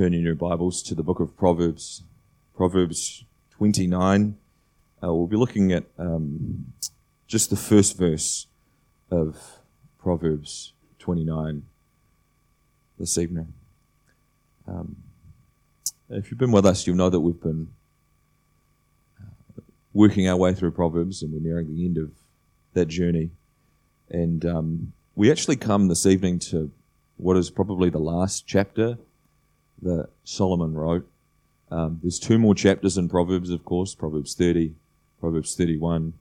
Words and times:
turn 0.00 0.14
in 0.14 0.22
your 0.22 0.34
Bibles 0.34 0.82
to 0.84 0.94
the 0.94 1.02
book 1.02 1.20
of 1.20 1.36
Proverbs, 1.36 2.04
Proverbs 2.56 3.26
29. 3.50 4.38
Uh, 5.02 5.12
we'll 5.12 5.26
be 5.26 5.36
looking 5.36 5.72
at 5.72 5.84
um, 5.98 6.72
just 7.26 7.50
the 7.50 7.56
first 7.56 7.98
verse 7.98 8.46
of 9.10 9.58
Proverbs 9.98 10.72
29 11.00 11.64
this 12.98 13.18
evening. 13.18 13.52
Um, 14.66 14.96
if 16.08 16.30
you've 16.30 16.40
been 16.40 16.50
with 16.50 16.64
us, 16.64 16.86
you'll 16.86 16.96
know 16.96 17.10
that 17.10 17.20
we've 17.20 17.42
been 17.42 17.68
uh, 19.20 19.60
working 19.92 20.26
our 20.26 20.36
way 20.38 20.54
through 20.54 20.70
Proverbs 20.70 21.22
and 21.22 21.30
we're 21.30 21.46
nearing 21.46 21.76
the 21.76 21.84
end 21.84 21.98
of 21.98 22.10
that 22.72 22.86
journey. 22.86 23.32
And 24.08 24.46
um, 24.46 24.92
we 25.14 25.30
actually 25.30 25.56
come 25.56 25.88
this 25.88 26.06
evening 26.06 26.38
to 26.38 26.72
what 27.18 27.36
is 27.36 27.50
probably 27.50 27.90
the 27.90 27.98
last 27.98 28.46
chapter 28.46 28.96
that 29.82 30.08
Solomon 30.24 30.74
wrote. 30.74 31.08
Um, 31.70 32.00
there's 32.02 32.18
two 32.18 32.38
more 32.38 32.54
chapters 32.54 32.98
in 32.98 33.08
Proverbs, 33.08 33.50
of 33.50 33.64
course, 33.64 33.94
Proverbs 33.94 34.34
30, 34.34 34.74
Proverbs 35.20 35.54
31. 35.54 36.14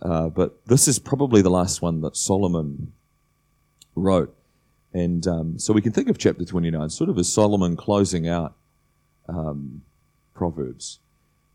Uh, 0.00 0.28
but 0.28 0.64
this 0.66 0.88
is 0.88 0.98
probably 0.98 1.42
the 1.42 1.50
last 1.50 1.82
one 1.82 2.00
that 2.00 2.16
Solomon 2.16 2.92
wrote. 3.94 4.34
And 4.92 5.26
um, 5.26 5.58
so 5.58 5.72
we 5.72 5.82
can 5.82 5.92
think 5.92 6.08
of 6.08 6.18
chapter 6.18 6.44
29 6.44 6.88
sort 6.90 7.10
of 7.10 7.18
as 7.18 7.32
Solomon 7.32 7.76
closing 7.76 8.28
out 8.28 8.54
um, 9.28 9.82
Proverbs. 10.34 11.00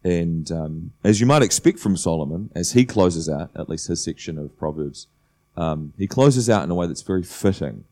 And 0.03 0.51
um, 0.51 0.91
as 1.03 1.19
you 1.19 1.25
might 1.25 1.41
expect 1.41 1.79
from 1.79 1.97
Solomon, 1.97 2.49
as 2.55 2.71
he 2.71 2.85
closes 2.85 3.29
out, 3.29 3.51
at 3.55 3.69
least 3.69 3.87
his 3.87 4.03
section 4.03 4.37
of 4.37 4.57
Proverbs, 4.57 5.07
um, 5.57 5.93
he 5.97 6.07
closes 6.07 6.49
out 6.49 6.63
in 6.63 6.71
a 6.71 6.75
way 6.75 6.87
that's 6.87 7.01
very 7.01 7.23
fitting. 7.23 7.83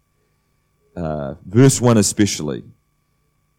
Uh, 0.96 1.36
verse 1.46 1.80
1 1.80 1.98
especially, 1.98 2.64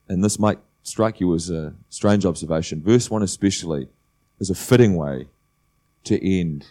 and 0.09 0.25
this 0.25 0.39
might 0.39 0.59
strike 0.83 1.21
you 1.21 1.35
as 1.35 1.51
a 1.51 1.75
strange 1.91 2.25
observation, 2.25 2.83
verse 2.83 3.11
1 3.11 3.23
especially 3.23 3.89
is 4.41 4.51
a 4.51 4.55
fitting 4.55 4.97
way 4.97 5.27
to 6.05 6.25
end 6.27 6.67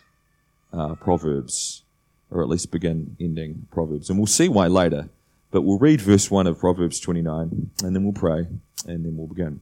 uh, 0.74 0.96
Proverbs, 0.96 1.84
or 2.32 2.42
at 2.42 2.50
least 2.50 2.72
begin 2.72 3.16
ending 3.20 3.68
Proverbs. 3.72 4.10
And 4.10 4.18
we'll 4.18 4.28
see 4.28 4.50
why 4.50 4.68
later, 4.68 5.10
but 5.52 5.62
we'll 5.62 5.78
read 5.78 6.02
verse 6.02 6.32
1 6.32 6.48
of 6.48 6.60
Proverbs 6.60 7.00
29, 7.00 7.72
and 7.84 7.96
then 7.96 8.04
we'll 8.04 8.14
pray, 8.14 8.48
and 8.86 9.06
then 9.06 9.16
we'll 9.16 9.28
begin. 9.28 9.62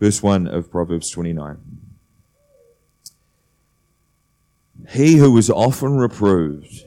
Verse 0.00 0.22
1 0.22 0.48
of 0.48 0.70
Proverbs 0.70 1.10
29. 1.10 1.58
He 4.90 5.16
who 5.16 5.38
is 5.38 5.48
often 5.48 5.96
reproved, 5.96 6.84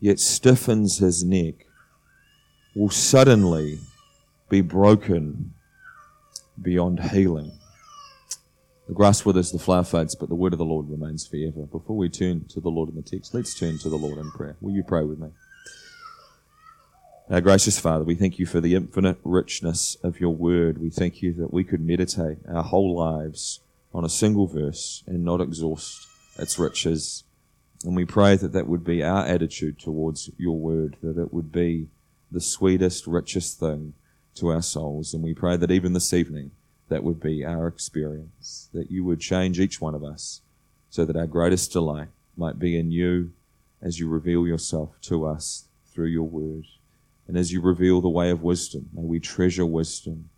yet 0.00 0.18
stiffens 0.18 0.98
his 0.98 1.22
neck, 1.22 1.66
will 2.74 2.88
suddenly 2.88 3.78
be 4.48 4.60
broken 4.60 5.54
beyond 6.60 7.00
healing. 7.10 7.52
The 8.86 8.94
grass 8.94 9.24
withers, 9.24 9.52
the 9.52 9.58
flower 9.58 9.84
fades, 9.84 10.14
but 10.14 10.30
the 10.30 10.34
word 10.34 10.54
of 10.54 10.58
the 10.58 10.64
Lord 10.64 10.88
remains 10.88 11.26
forever. 11.26 11.66
Before 11.66 11.96
we 11.96 12.08
turn 12.08 12.46
to 12.48 12.60
the 12.60 12.70
Lord 12.70 12.88
in 12.88 12.96
the 12.96 13.02
text, 13.02 13.34
let's 13.34 13.54
turn 13.54 13.78
to 13.78 13.90
the 13.90 13.96
Lord 13.96 14.18
in 14.18 14.30
prayer. 14.30 14.56
Will 14.60 14.72
you 14.72 14.82
pray 14.82 15.04
with 15.04 15.18
me? 15.18 15.28
Our 17.30 17.42
gracious 17.42 17.78
Father, 17.78 18.04
we 18.04 18.14
thank 18.14 18.38
you 18.38 18.46
for 18.46 18.62
the 18.62 18.74
infinite 18.74 19.18
richness 19.22 19.98
of 20.02 20.18
your 20.18 20.34
word. 20.34 20.78
We 20.78 20.88
thank 20.88 21.20
you 21.20 21.34
that 21.34 21.52
we 21.52 21.62
could 21.62 21.82
meditate 21.82 22.38
our 22.48 22.62
whole 22.62 22.96
lives 22.96 23.60
on 23.92 24.06
a 24.06 24.08
single 24.08 24.46
verse 24.46 25.04
and 25.06 25.22
not 25.22 25.42
exhaust 25.42 26.06
its 26.38 26.58
riches. 26.58 27.24
And 27.84 27.94
we 27.94 28.06
pray 28.06 28.36
that 28.36 28.54
that 28.54 28.66
would 28.66 28.84
be 28.84 29.02
our 29.02 29.26
attitude 29.26 29.78
towards 29.78 30.30
your 30.38 30.56
word, 30.56 30.96
that 31.02 31.18
it 31.18 31.34
would 31.34 31.52
be 31.52 31.88
the 32.32 32.40
sweetest, 32.40 33.06
richest 33.06 33.60
thing 33.60 33.92
to 34.38 34.48
our 34.48 34.62
souls. 34.62 35.14
And 35.14 35.22
we 35.22 35.34
pray 35.34 35.56
that 35.56 35.70
even 35.70 35.92
this 35.92 36.12
evening, 36.12 36.50
that 36.88 37.04
would 37.04 37.20
be 37.20 37.44
our 37.44 37.66
experience, 37.66 38.68
that 38.72 38.90
you 38.90 39.04
would 39.04 39.20
change 39.20 39.60
each 39.60 39.80
one 39.80 39.94
of 39.94 40.02
us 40.02 40.40
so 40.90 41.04
that 41.04 41.16
our 41.16 41.26
greatest 41.26 41.72
delight 41.72 42.08
might 42.36 42.58
be 42.58 42.78
in 42.78 42.90
you 42.90 43.32
as 43.82 43.98
you 43.98 44.08
reveal 44.08 44.46
yourself 44.46 44.90
to 45.02 45.26
us 45.26 45.64
through 45.92 46.06
your 46.06 46.24
word. 46.24 46.64
And 47.26 47.36
as 47.36 47.52
you 47.52 47.60
reveal 47.60 48.00
the 48.00 48.08
way 48.08 48.30
of 48.30 48.42
wisdom, 48.42 48.88
may 48.94 49.02
we 49.02 49.20
treasure 49.20 49.66
wisdom. 49.66 50.30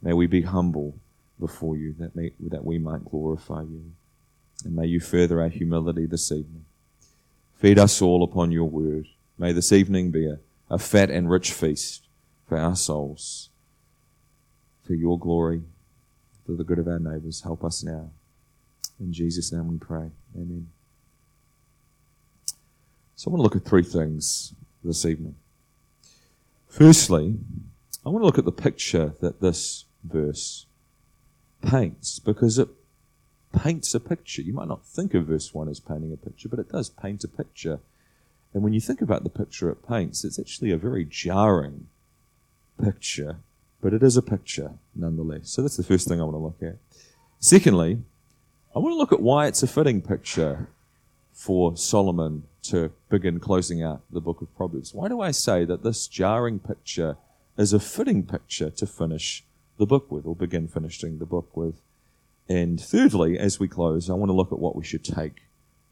May 0.00 0.14
we 0.14 0.26
be 0.26 0.42
humble 0.42 0.96
before 1.38 1.76
you 1.76 1.94
that, 1.98 2.16
may, 2.16 2.32
that 2.40 2.64
we 2.64 2.78
might 2.78 3.04
glorify 3.04 3.62
you. 3.62 3.92
And 4.64 4.74
may 4.74 4.86
you 4.86 5.00
further 5.00 5.42
our 5.42 5.48
humility 5.48 6.06
this 6.06 6.32
evening. 6.32 6.64
Feed 7.54 7.78
us 7.78 8.00
all 8.00 8.22
upon 8.22 8.50
your 8.50 8.68
word. 8.68 9.06
May 9.36 9.52
this 9.52 9.72
evening 9.72 10.10
be 10.10 10.26
a, 10.26 10.38
a 10.70 10.78
fat 10.78 11.10
and 11.10 11.30
rich 11.30 11.52
feast 11.52 12.01
for 12.52 12.58
our 12.58 12.76
souls, 12.76 13.48
for 14.86 14.92
your 14.92 15.18
glory, 15.18 15.62
for 16.44 16.52
the 16.52 16.64
good 16.64 16.78
of 16.78 16.86
our 16.86 16.98
neighbours. 16.98 17.40
Help 17.40 17.64
us 17.64 17.82
now. 17.82 18.10
In 19.00 19.10
Jesus' 19.10 19.50
name 19.50 19.68
we 19.68 19.78
pray. 19.78 20.10
Amen. 20.36 20.68
So 23.16 23.30
I 23.30 23.32
want 23.32 23.38
to 23.38 23.42
look 23.44 23.56
at 23.56 23.64
three 23.64 23.82
things 23.82 24.52
this 24.84 25.06
evening. 25.06 25.36
Firstly, 26.68 27.38
I 28.04 28.10
want 28.10 28.20
to 28.20 28.26
look 28.26 28.36
at 28.36 28.44
the 28.44 28.52
picture 28.52 29.14
that 29.22 29.40
this 29.40 29.86
verse 30.04 30.66
paints 31.62 32.18
because 32.18 32.58
it 32.58 32.68
paints 33.58 33.94
a 33.94 34.00
picture. 34.00 34.42
You 34.42 34.52
might 34.52 34.68
not 34.68 34.84
think 34.84 35.14
of 35.14 35.28
verse 35.28 35.54
1 35.54 35.70
as 35.70 35.80
painting 35.80 36.12
a 36.12 36.18
picture, 36.18 36.50
but 36.50 36.58
it 36.58 36.68
does 36.68 36.90
paint 36.90 37.24
a 37.24 37.28
picture. 37.28 37.80
And 38.52 38.62
when 38.62 38.74
you 38.74 38.80
think 38.82 39.00
about 39.00 39.24
the 39.24 39.30
picture 39.30 39.70
it 39.70 39.88
paints, 39.88 40.22
it's 40.22 40.38
actually 40.38 40.70
a 40.70 40.76
very 40.76 41.06
jarring 41.06 41.86
picture, 42.80 43.36
but 43.80 43.92
it 43.92 44.02
is 44.02 44.16
a 44.16 44.22
picture 44.22 44.72
nonetheless. 44.94 45.50
So 45.50 45.62
that's 45.62 45.76
the 45.76 45.82
first 45.82 46.08
thing 46.08 46.20
I 46.20 46.24
want 46.24 46.34
to 46.34 46.38
look 46.38 46.62
at. 46.62 46.78
Secondly, 47.38 47.98
I 48.74 48.78
want 48.78 48.92
to 48.92 48.96
look 48.96 49.12
at 49.12 49.20
why 49.20 49.46
it's 49.46 49.62
a 49.62 49.66
fitting 49.66 50.00
picture 50.00 50.68
for 51.32 51.76
Solomon 51.76 52.44
to 52.62 52.92
begin 53.10 53.40
closing 53.40 53.82
out 53.82 54.02
the 54.10 54.20
book 54.20 54.40
of 54.40 54.54
Proverbs. 54.56 54.94
Why 54.94 55.08
do 55.08 55.20
I 55.20 55.30
say 55.30 55.64
that 55.64 55.82
this 55.82 56.06
jarring 56.06 56.58
picture 56.58 57.16
is 57.56 57.72
a 57.72 57.80
fitting 57.80 58.22
picture 58.22 58.70
to 58.70 58.86
finish 58.86 59.44
the 59.78 59.86
book 59.86 60.10
with, 60.10 60.24
or 60.26 60.36
begin 60.36 60.68
finishing 60.68 61.18
the 61.18 61.26
book 61.26 61.56
with? 61.56 61.82
And 62.48 62.80
thirdly, 62.80 63.38
as 63.38 63.58
we 63.58 63.68
close, 63.68 64.08
I 64.08 64.14
want 64.14 64.28
to 64.28 64.34
look 64.34 64.52
at 64.52 64.58
what 64.58 64.76
we 64.76 64.84
should 64.84 65.04
take 65.04 65.42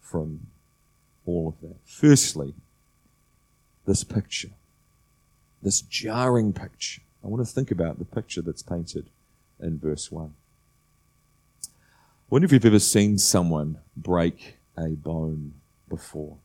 from 0.01 0.47
all 1.27 1.49
of 1.49 1.61
that. 1.61 1.77
Firstly, 1.85 2.55
this 3.87 4.05
picture 4.05 4.51
this 5.63 5.81
jarring 5.81 6.53
picture. 6.53 7.03
I 7.25 7.29
want 7.29 7.47
to 7.47 7.53
think 7.53 7.71
about 7.71 7.99
the 7.99 8.05
picture 8.05 8.43
that's 8.43 8.63
painted 8.63 9.11
in 9.61 9.79
verse 9.79 10.11
1. 10.11 10.33
I 11.65 11.69
wonder 12.31 12.47
if 12.47 12.53
you've 12.53 12.65
ever 12.65 12.79
seen 12.79 13.19
someone 13.19 13.79
break 13.97 14.59
a 14.77 14.89
bone 14.89 15.55
before. 15.89 16.37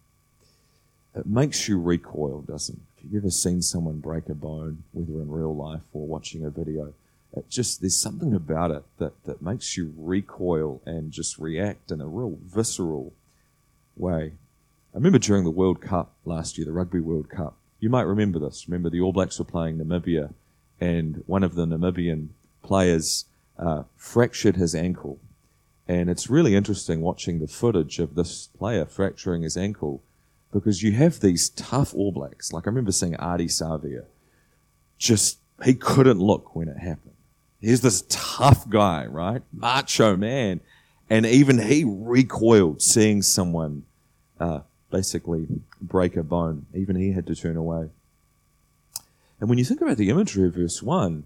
It 1.16 1.26
makes 1.26 1.70
you 1.70 1.80
recoil, 1.80 2.42
doesn't 2.42 2.76
it? 2.76 2.82
If 2.98 3.14
you've 3.14 3.24
ever 3.24 3.32
seen 3.32 3.62
someone 3.62 4.00
break 4.00 4.28
a 4.28 4.34
bone, 4.34 4.84
whether 4.92 5.22
in 5.22 5.30
real 5.30 5.56
life 5.56 5.84
or 5.94 6.06
watching 6.06 6.44
a 6.44 6.50
video, 6.50 6.94
it 7.36 7.50
just 7.50 7.82
there's 7.82 7.96
something 7.96 8.34
about 8.34 8.72
it 8.72 8.84
that, 8.98 9.14
that 9.26 9.42
makes 9.42 9.78
you 9.78 9.94
recoil 9.98 10.82
and 10.86 11.12
just 11.12 11.38
react 11.38 11.92
in 11.92 12.02
a 12.02 12.08
real 12.08 12.38
visceral 12.44 13.14
way. 13.96 14.34
I 14.94 14.98
remember 14.98 15.20
during 15.20 15.44
the 15.44 15.52
World 15.52 15.82
Cup 15.82 16.14
last 16.26 16.58
year, 16.58 16.66
the 16.66 16.72
Rugby 16.72 17.00
World 17.00 17.30
Cup, 17.30 17.58
you 17.80 17.90
might 17.90 18.04
remember 18.04 18.40
this. 18.40 18.68
Remember, 18.68 18.90
the 18.90 19.02
All 19.02 19.14
Blacks 19.14 19.40
were 19.40 19.46
playing 19.46 19.78
Namibia, 19.78 20.34
and 20.80 21.24
one 21.26 21.44
of 21.44 21.56
the 21.56 21.66
Namibian 21.66 22.30
players 22.64 23.26
uh, 23.58 23.84
fractured 23.96 24.56
his 24.56 24.76
ankle. 24.76 25.20
And 25.88 26.10
it's 26.10 26.30
really 26.30 26.56
interesting 26.56 27.02
watching 27.02 27.40
the 27.40 27.48
footage 27.48 28.00
of 28.00 28.16
this 28.16 28.48
player 28.48 28.86
fracturing 28.86 29.44
his 29.44 29.56
ankle 29.56 30.02
because 30.52 30.82
you 30.82 30.94
have 30.94 31.20
these 31.20 31.50
tough 31.50 31.94
All 31.94 32.12
Blacks. 32.12 32.52
Like 32.52 32.66
I 32.66 32.70
remember 32.70 32.92
seeing 32.92 33.14
Ardie 33.14 33.46
Savea. 33.46 34.06
Just, 34.98 35.40
he 35.64 35.76
couldn't 35.76 36.20
look 36.20 36.56
when 36.56 36.70
it 36.70 36.78
happened. 36.78 37.14
He's 37.60 37.82
this 37.82 38.04
tough 38.10 38.70
guy, 38.70 39.06
right? 39.06 39.42
Macho 39.52 40.16
man. 40.16 40.62
And 41.10 41.26
even 41.26 41.60
he 41.60 41.84
recoiled 41.86 42.82
seeing 42.82 43.22
someone 43.22 43.84
uh, 44.40 44.62
basically 44.96 45.46
break 45.82 46.16
a 46.16 46.24
bone. 46.24 46.66
Even 46.74 46.96
he 46.96 47.12
had 47.12 47.28
to 47.28 47.36
turn 47.36 47.58
away. 47.58 47.90
And 49.40 49.50
when 49.50 49.58
you 49.58 49.66
think 49.66 49.82
about 49.82 49.98
the 49.98 50.10
imagery 50.10 50.48
of 50.48 50.56
verse 50.56 50.82
1, 50.82 51.26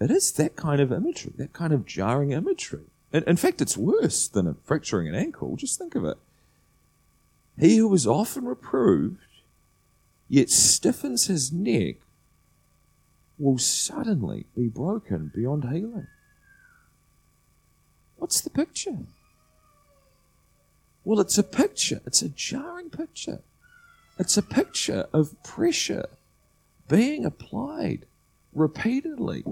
it 0.00 0.10
is 0.10 0.32
that 0.32 0.54
kind 0.56 0.82
of 0.82 0.92
imagery, 0.92 1.32
that 1.38 1.54
kind 1.54 1.72
of 1.72 1.86
jarring 1.86 2.32
imagery. 2.32 2.84
In, 3.14 3.24
in 3.24 3.36
fact, 3.36 3.62
it's 3.62 3.76
worse 3.76 4.28
than 4.28 4.46
a 4.46 4.56
fracturing 4.64 5.08
an 5.08 5.14
ankle. 5.14 5.56
Just 5.56 5.78
think 5.78 5.94
of 5.94 6.04
it. 6.04 6.18
He 7.58 7.78
who 7.78 7.94
is 7.94 8.06
often 8.06 8.44
reproved, 8.44 9.16
yet 10.28 10.50
stiffens 10.50 11.26
his 11.26 11.50
neck, 11.50 11.96
will 13.38 13.56
suddenly 13.56 14.44
be 14.54 14.68
broken 14.68 15.32
beyond 15.34 15.64
healing. 15.64 16.08
What's 18.16 18.42
the 18.42 18.50
picture? 18.50 18.98
Well, 21.06 21.20
it's 21.20 21.38
a 21.38 21.44
picture. 21.44 22.00
It's 22.04 22.20
a 22.20 22.28
jarring 22.28 22.90
picture. 22.90 23.38
It's 24.18 24.36
a 24.36 24.42
picture 24.42 25.06
of 25.12 25.40
pressure 25.44 26.06
being 26.88 27.24
applied 27.24 28.06
repeatedly, 28.52 29.44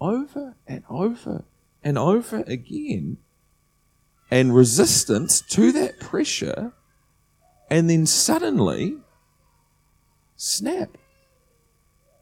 over 0.00 0.54
and 0.68 0.84
over 0.88 1.42
and 1.82 1.98
over 1.98 2.44
again, 2.46 3.16
and 4.30 4.54
resistance 4.54 5.40
to 5.40 5.72
that 5.72 5.98
pressure, 5.98 6.72
and 7.68 7.90
then 7.90 8.06
suddenly, 8.06 8.98
snap, 10.36 10.96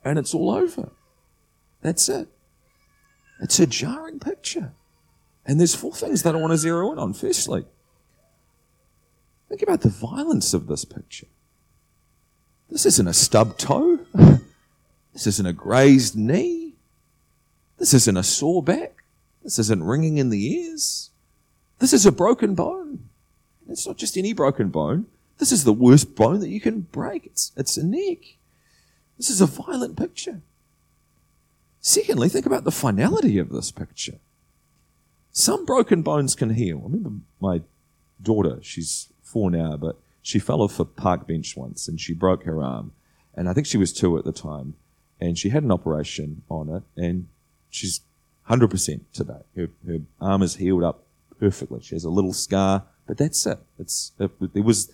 and 0.02 0.18
it's 0.18 0.34
all 0.34 0.50
over. 0.50 0.92
That's 1.82 2.08
it. 2.08 2.28
It's 3.38 3.60
a 3.60 3.66
jarring 3.66 4.18
picture. 4.18 4.72
And 5.44 5.60
there's 5.60 5.74
four 5.74 5.92
things 5.92 6.22
that 6.22 6.34
I 6.34 6.38
want 6.38 6.52
to 6.52 6.56
zero 6.56 6.90
in 6.92 6.98
on. 6.98 7.12
Firstly, 7.12 7.66
think 9.52 9.60
about 9.60 9.82
the 9.82 9.90
violence 9.90 10.54
of 10.54 10.66
this 10.66 10.86
picture. 10.86 11.26
This 12.70 12.86
isn't 12.86 13.06
a 13.06 13.12
stubbed 13.12 13.60
toe. 13.60 14.00
This 15.12 15.26
isn't 15.26 15.46
a 15.46 15.52
grazed 15.52 16.16
knee. 16.16 16.72
This 17.76 17.92
isn't 17.92 18.16
a 18.16 18.22
sore 18.22 18.62
back. 18.62 19.04
This 19.42 19.58
isn't 19.58 19.84
ringing 19.84 20.16
in 20.16 20.30
the 20.30 20.54
ears. 20.54 21.10
This 21.80 21.92
is 21.92 22.06
a 22.06 22.10
broken 22.10 22.54
bone. 22.54 23.10
It's 23.68 23.86
not 23.86 23.98
just 23.98 24.16
any 24.16 24.32
broken 24.32 24.70
bone. 24.70 25.04
This 25.36 25.52
is 25.52 25.64
the 25.64 25.72
worst 25.74 26.16
bone 26.16 26.40
that 26.40 26.48
you 26.48 26.62
can 26.62 26.80
break. 26.80 27.26
It's, 27.26 27.52
it's 27.58 27.76
a 27.76 27.84
neck. 27.84 28.38
This 29.18 29.28
is 29.28 29.42
a 29.42 29.46
violent 29.46 29.98
picture. 29.98 30.40
Secondly, 31.82 32.30
think 32.30 32.46
about 32.46 32.64
the 32.64 32.72
finality 32.72 33.36
of 33.36 33.50
this 33.50 33.70
picture. 33.70 34.16
Some 35.30 35.66
broken 35.66 36.00
bones 36.00 36.34
can 36.34 36.54
heal. 36.54 36.78
I 36.78 36.84
remember 36.84 37.10
my 37.38 37.60
daughter, 38.22 38.60
she's 38.62 39.11
four 39.32 39.50
now, 39.50 39.76
but 39.76 39.96
she 40.20 40.38
fell 40.38 40.62
off 40.62 40.78
a 40.78 40.84
park 40.84 41.26
bench 41.26 41.56
once 41.56 41.88
and 41.88 42.00
she 42.00 42.12
broke 42.14 42.44
her 42.44 42.62
arm. 42.62 42.92
And 43.34 43.48
I 43.48 43.54
think 43.54 43.66
she 43.66 43.78
was 43.78 43.92
two 43.92 44.16
at 44.18 44.24
the 44.24 44.32
time. 44.32 44.74
And 45.20 45.38
she 45.38 45.48
had 45.48 45.62
an 45.62 45.72
operation 45.72 46.42
on 46.48 46.68
it 46.68 46.82
and 46.96 47.28
she's 47.70 48.00
100% 48.48 49.00
today. 49.12 49.42
Her, 49.56 49.68
her 49.86 49.98
arm 50.20 50.42
is 50.42 50.56
healed 50.56 50.84
up 50.84 51.04
perfectly. 51.40 51.80
She 51.82 51.94
has 51.94 52.04
a 52.04 52.10
little 52.10 52.32
scar, 52.32 52.84
but 53.06 53.18
that's 53.18 53.46
it. 53.46 53.58
It's, 53.78 54.12
it, 54.18 54.30
it 54.54 54.64
was, 54.64 54.92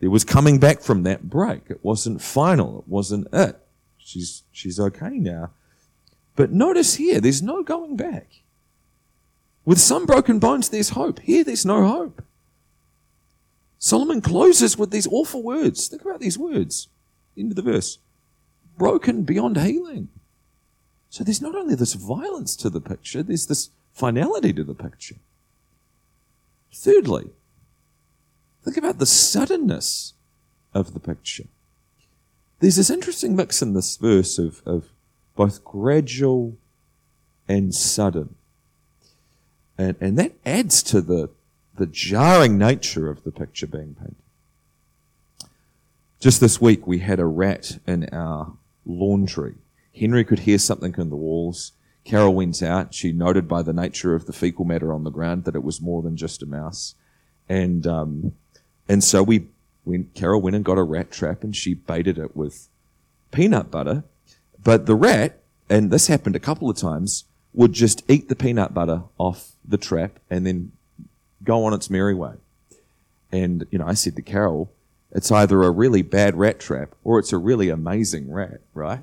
it 0.00 0.08
was 0.08 0.24
coming 0.24 0.58
back 0.58 0.80
from 0.80 1.02
that 1.02 1.28
break. 1.28 1.62
It 1.68 1.80
wasn't 1.82 2.22
final. 2.22 2.80
It 2.80 2.88
wasn't 2.88 3.26
it. 3.32 3.58
She's, 3.98 4.42
she's 4.52 4.78
okay 4.78 5.18
now. 5.18 5.50
But 6.36 6.52
notice 6.52 6.94
here, 6.96 7.20
there's 7.20 7.42
no 7.42 7.62
going 7.62 7.96
back. 7.96 8.26
With 9.64 9.80
some 9.80 10.04
broken 10.04 10.38
bones, 10.38 10.68
there's 10.68 10.90
hope. 10.90 11.20
Here, 11.20 11.42
there's 11.42 11.64
no 11.64 11.86
hope. 11.86 12.22
Solomon 13.84 14.22
closes 14.22 14.78
with 14.78 14.90
these 14.90 15.06
awful 15.08 15.42
words. 15.42 15.88
Think 15.88 16.00
about 16.00 16.18
these 16.18 16.38
words. 16.38 16.88
Into 17.36 17.54
the 17.54 17.60
verse. 17.60 17.98
Broken 18.78 19.24
beyond 19.24 19.58
healing. 19.58 20.08
So 21.10 21.22
there's 21.22 21.42
not 21.42 21.54
only 21.54 21.74
this 21.74 21.92
violence 21.92 22.56
to 22.56 22.70
the 22.70 22.80
picture, 22.80 23.22
there's 23.22 23.46
this 23.46 23.68
finality 23.92 24.54
to 24.54 24.64
the 24.64 24.72
picture. 24.72 25.16
Thirdly, 26.72 27.28
think 28.62 28.78
about 28.78 29.00
the 29.00 29.04
suddenness 29.04 30.14
of 30.72 30.94
the 30.94 31.00
picture. 31.00 31.44
There's 32.60 32.76
this 32.76 32.88
interesting 32.88 33.36
mix 33.36 33.60
in 33.60 33.74
this 33.74 33.98
verse 33.98 34.38
of, 34.38 34.62
of 34.64 34.88
both 35.36 35.62
gradual 35.62 36.56
and 37.46 37.74
sudden. 37.74 38.36
And, 39.76 39.94
and 40.00 40.18
that 40.18 40.32
adds 40.46 40.82
to 40.84 41.02
the, 41.02 41.28
the 41.76 41.86
jarring 41.86 42.58
nature 42.58 43.08
of 43.08 43.24
the 43.24 43.32
picture 43.32 43.66
being 43.66 43.94
painted. 43.94 44.16
Just 46.20 46.40
this 46.40 46.60
week, 46.60 46.86
we 46.86 47.00
had 47.00 47.20
a 47.20 47.26
rat 47.26 47.78
in 47.86 48.08
our 48.12 48.56
laundry. 48.86 49.56
Henry 49.98 50.24
could 50.24 50.40
hear 50.40 50.58
something 50.58 50.94
in 50.96 51.10
the 51.10 51.16
walls. 51.16 51.72
Carol 52.04 52.34
went 52.34 52.62
out. 52.62 52.94
She 52.94 53.12
noted 53.12 53.48
by 53.48 53.62
the 53.62 53.72
nature 53.72 54.14
of 54.14 54.26
the 54.26 54.32
fecal 54.32 54.64
matter 54.64 54.92
on 54.92 55.04
the 55.04 55.10
ground 55.10 55.44
that 55.44 55.54
it 55.54 55.64
was 55.64 55.80
more 55.80 56.02
than 56.02 56.16
just 56.16 56.42
a 56.42 56.46
mouse. 56.46 56.94
And, 57.48 57.86
um, 57.86 58.32
and 58.88 59.04
so 59.04 59.22
we, 59.22 59.48
went, 59.84 60.14
Carol 60.14 60.40
went 60.40 60.56
and 60.56 60.64
got 60.64 60.78
a 60.78 60.82
rat 60.82 61.10
trap 61.10 61.44
and 61.44 61.54
she 61.54 61.74
baited 61.74 62.18
it 62.18 62.36
with 62.36 62.68
peanut 63.30 63.70
butter 63.70 64.04
but 64.64 64.86
the 64.86 64.96
rat, 64.96 65.42
and 65.68 65.90
this 65.90 66.06
happened 66.06 66.34
a 66.34 66.40
couple 66.40 66.70
of 66.70 66.76
times, 66.76 67.24
would 67.52 67.74
just 67.74 68.02
eat 68.10 68.28
the 68.28 68.34
peanut 68.34 68.74
butter 68.74 69.02
off 69.18 69.52
the 69.64 69.76
trap 69.76 70.18
and 70.28 70.46
then 70.46 70.72
go 71.44 71.64
on 71.64 71.74
its 71.74 71.90
merry 71.90 72.14
way. 72.14 72.34
And, 73.32 73.66
you 73.70 73.78
know, 73.78 73.86
I 73.86 73.94
said 73.94 74.16
to 74.16 74.22
Carol, 74.22 74.72
it's 75.12 75.30
either 75.30 75.62
a 75.62 75.70
really 75.70 76.02
bad 76.02 76.36
rat 76.36 76.58
trap 76.58 76.94
or 77.04 77.18
it's 77.18 77.32
a 77.32 77.38
really 77.38 77.68
amazing 77.68 78.32
rat, 78.32 78.60
right? 78.72 79.02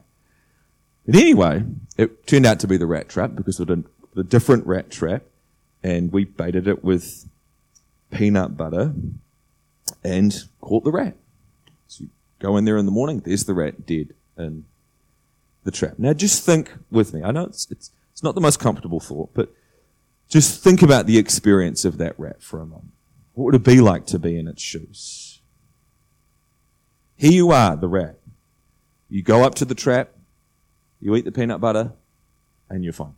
But 1.06 1.16
anyway, 1.16 1.64
it 1.98 2.28
turned 2.28 2.46
out 2.46 2.60
to 2.62 2.68
be 2.68 2.78
the 2.78 2.86
rat 2.86 3.10
trap 3.10 3.32
because 3.36 3.60
of 3.60 3.68
the, 3.68 3.84
the 4.14 4.24
different 4.24 4.66
rat 4.68 4.90
trap. 4.90 5.24
And 5.84 6.12
we 6.12 6.26
baited 6.26 6.68
it 6.68 6.84
with 6.84 7.28
peanut 8.12 8.56
butter 8.56 8.94
and 10.04 10.44
caught 10.60 10.84
the 10.84 10.92
rat. 10.92 11.16
So 11.88 12.04
you 12.04 12.10
go 12.40 12.58
in 12.58 12.66
there 12.66 12.78
in 12.78 12.86
the 12.86 12.92
morning, 12.92 13.22
there's 13.26 13.46
the 13.46 13.54
rat 13.54 13.86
dead. 13.86 14.14
And 14.38 14.66
the 15.64 15.72
trap. 15.72 15.94
Now, 15.98 16.14
just 16.14 16.44
think 16.46 16.72
with 16.90 17.14
me. 17.14 17.24
I 17.24 17.32
know 17.32 17.46
it's, 17.46 17.70
it's, 17.70 17.92
it's 18.12 18.24
not 18.24 18.36
the 18.36 18.42
most 18.42 18.60
comfortable 18.60 19.00
thought, 19.00 19.32
but 19.34 19.54
just 20.32 20.64
think 20.64 20.82
about 20.82 21.08
the 21.08 21.18
experience 21.18 21.84
of 21.84 21.98
that 21.98 22.18
rat 22.18 22.42
for 22.42 22.62
a 22.62 22.66
moment. 22.66 22.94
What 23.34 23.46
would 23.46 23.56
it 23.56 23.64
be 23.66 23.82
like 23.82 24.06
to 24.08 24.18
be 24.18 24.40
in 24.40 24.48
its 24.48 24.62
shoes? 24.62 25.42
Here 27.18 27.34
you 27.34 27.52
are, 27.52 27.76
the 27.76 27.90
rat. 27.90 28.18
You 29.10 29.24
go 29.24 29.44
up 29.44 29.56
to 29.56 29.66
the 29.66 29.76
trap, 29.76 30.10
you 31.02 31.14
eat 31.18 31.26
the 31.26 31.34
peanut 31.34 31.60
butter, 31.60 31.92
and 32.70 32.82
you're 32.82 32.94
fine. 32.94 33.16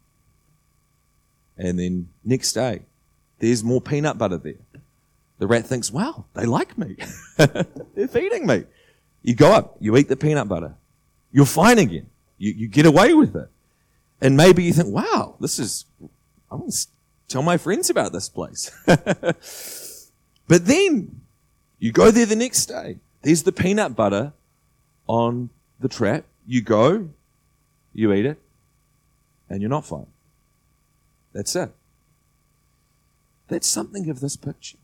And 1.56 1.78
then 1.78 2.10
next 2.26 2.54
day, 2.54 2.82
there's 3.38 3.64
more 3.64 3.80
peanut 3.80 4.18
butter 4.18 4.38
there. 4.38 4.56
The 5.38 5.46
rat 5.46 5.68
thinks, 5.68 5.92
wow, 5.92 6.26
they 6.34 6.48
like 6.48 6.76
me. 6.80 6.96
They're 7.38 8.08
feeding 8.08 8.48
me. 8.48 8.64
You 9.22 9.36
go 9.36 9.52
up, 9.52 9.78
you 9.80 9.96
eat 9.98 10.10
the 10.10 10.16
peanut 10.16 10.48
butter. 10.48 10.74
You're 11.32 11.46
fine 11.46 11.78
again. 11.78 12.08
You, 12.40 12.54
you 12.54 12.68
get 12.68 12.88
away 12.88 13.14
with 13.14 13.36
it. 13.36 13.50
And 14.20 14.36
maybe 14.36 14.64
you 14.64 14.74
think, 14.74 14.88
wow, 14.88 15.36
this 15.40 15.60
is, 15.60 15.86
I'm 16.50 16.72
tell 17.34 17.42
my 17.42 17.58
friends 17.58 17.90
about 17.90 18.14
this 18.14 18.30
place. 18.30 18.70
but 18.86 20.66
then 20.66 21.22
you 21.80 21.92
go 21.92 22.12
there 22.12 22.28
the 22.28 22.36
next 22.36 22.68
day. 22.68 23.00
There's 23.24 23.42
the 23.42 23.52
peanut 23.52 23.96
butter 23.96 24.34
on 25.08 25.50
the 25.80 25.88
trap. 25.88 26.26
You 26.46 26.62
go, 26.62 27.10
you 27.92 28.14
eat 28.14 28.28
it, 28.28 28.40
and 29.50 29.62
you're 29.62 29.70
not 29.70 29.86
fine. 29.86 30.06
That's 31.34 31.56
it. 31.56 31.72
That's 33.48 33.68
something 33.68 34.10
of 34.10 34.20
this 34.20 34.36
picture. 34.36 34.78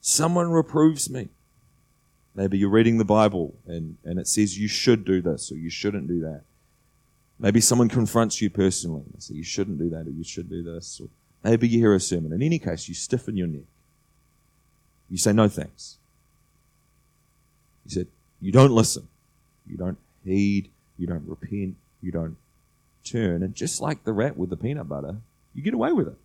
Someone 0.00 0.50
reproves 0.50 1.10
me. 1.10 1.28
Maybe 2.34 2.56
you're 2.56 2.70
reading 2.70 2.96
the 2.96 3.04
Bible 3.04 3.54
and, 3.66 3.98
and 4.02 4.18
it 4.18 4.26
says 4.26 4.58
you 4.58 4.68
should 4.68 5.04
do 5.04 5.20
this 5.20 5.52
or 5.52 5.56
you 5.56 5.68
shouldn't 5.68 6.08
do 6.08 6.20
that. 6.20 6.44
Maybe 7.40 7.60
someone 7.62 7.88
confronts 7.88 8.42
you 8.42 8.50
personally 8.50 9.04
and 9.12 9.22
say 9.22 9.34
you 9.34 9.42
shouldn't 9.42 9.78
do 9.78 9.88
that 9.90 10.06
or 10.06 10.10
you 10.10 10.24
should 10.24 10.50
do 10.50 10.62
this. 10.62 11.00
Or 11.02 11.08
maybe 11.42 11.66
you 11.66 11.78
hear 11.78 11.94
a 11.94 12.00
sermon. 12.00 12.34
In 12.34 12.42
any 12.42 12.58
case, 12.58 12.86
you 12.86 12.94
stiffen 12.94 13.36
your 13.36 13.46
neck. 13.46 13.64
You 15.08 15.16
say 15.16 15.32
no 15.32 15.48
thanks. 15.48 15.96
You 17.86 17.92
said 17.92 18.06
you 18.40 18.52
don't 18.52 18.72
listen. 18.72 19.08
You 19.66 19.78
don't 19.78 19.98
heed. 20.22 20.70
You 20.98 21.06
don't 21.06 21.26
repent. 21.26 21.76
You 22.02 22.12
don't 22.12 22.36
turn. 23.04 23.42
And 23.42 23.54
just 23.54 23.80
like 23.80 24.04
the 24.04 24.12
rat 24.12 24.36
with 24.36 24.50
the 24.50 24.56
peanut 24.56 24.88
butter, 24.88 25.16
you 25.54 25.62
get 25.62 25.74
away 25.74 25.92
with 25.92 26.08
it. 26.08 26.18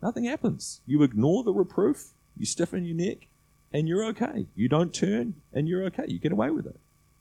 Nothing 0.00 0.24
happens. 0.24 0.80
You 0.86 1.02
ignore 1.02 1.42
the 1.42 1.52
reproof. 1.52 2.10
You 2.36 2.46
stiffen 2.46 2.84
your 2.84 2.96
neck 2.96 3.26
and 3.72 3.88
you're 3.88 4.04
okay. 4.06 4.46
You 4.54 4.68
don't 4.68 4.94
turn 4.94 5.34
and 5.52 5.68
you're 5.68 5.84
okay. 5.86 6.04
You 6.06 6.20
get 6.20 6.32
away 6.32 6.50
with 6.50 6.66
it. 6.66 6.78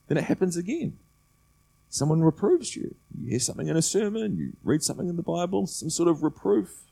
Then 0.07 0.17
it 0.17 0.25
happens 0.25 0.55
again. 0.55 0.97
Someone 1.89 2.21
reproves 2.21 2.75
you. 2.75 2.95
You 3.19 3.31
hear 3.31 3.39
something 3.39 3.67
in 3.67 3.75
a 3.75 3.81
sermon, 3.81 4.37
you 4.37 4.53
read 4.63 4.83
something 4.83 5.09
in 5.09 5.15
the 5.15 5.23
Bible, 5.23 5.65
some 5.65 5.89
sort 5.89 6.07
of 6.07 6.21
reproof, 6.21 6.85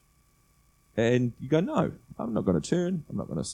and 0.96 1.34
you 1.40 1.48
go, 1.48 1.60
No, 1.60 1.92
I'm 2.18 2.34
not 2.34 2.46
going 2.46 2.60
to 2.60 2.70
turn. 2.70 3.04
I'm 3.10 3.18
not 3.18 3.28
going 3.28 3.42
to 3.42 3.50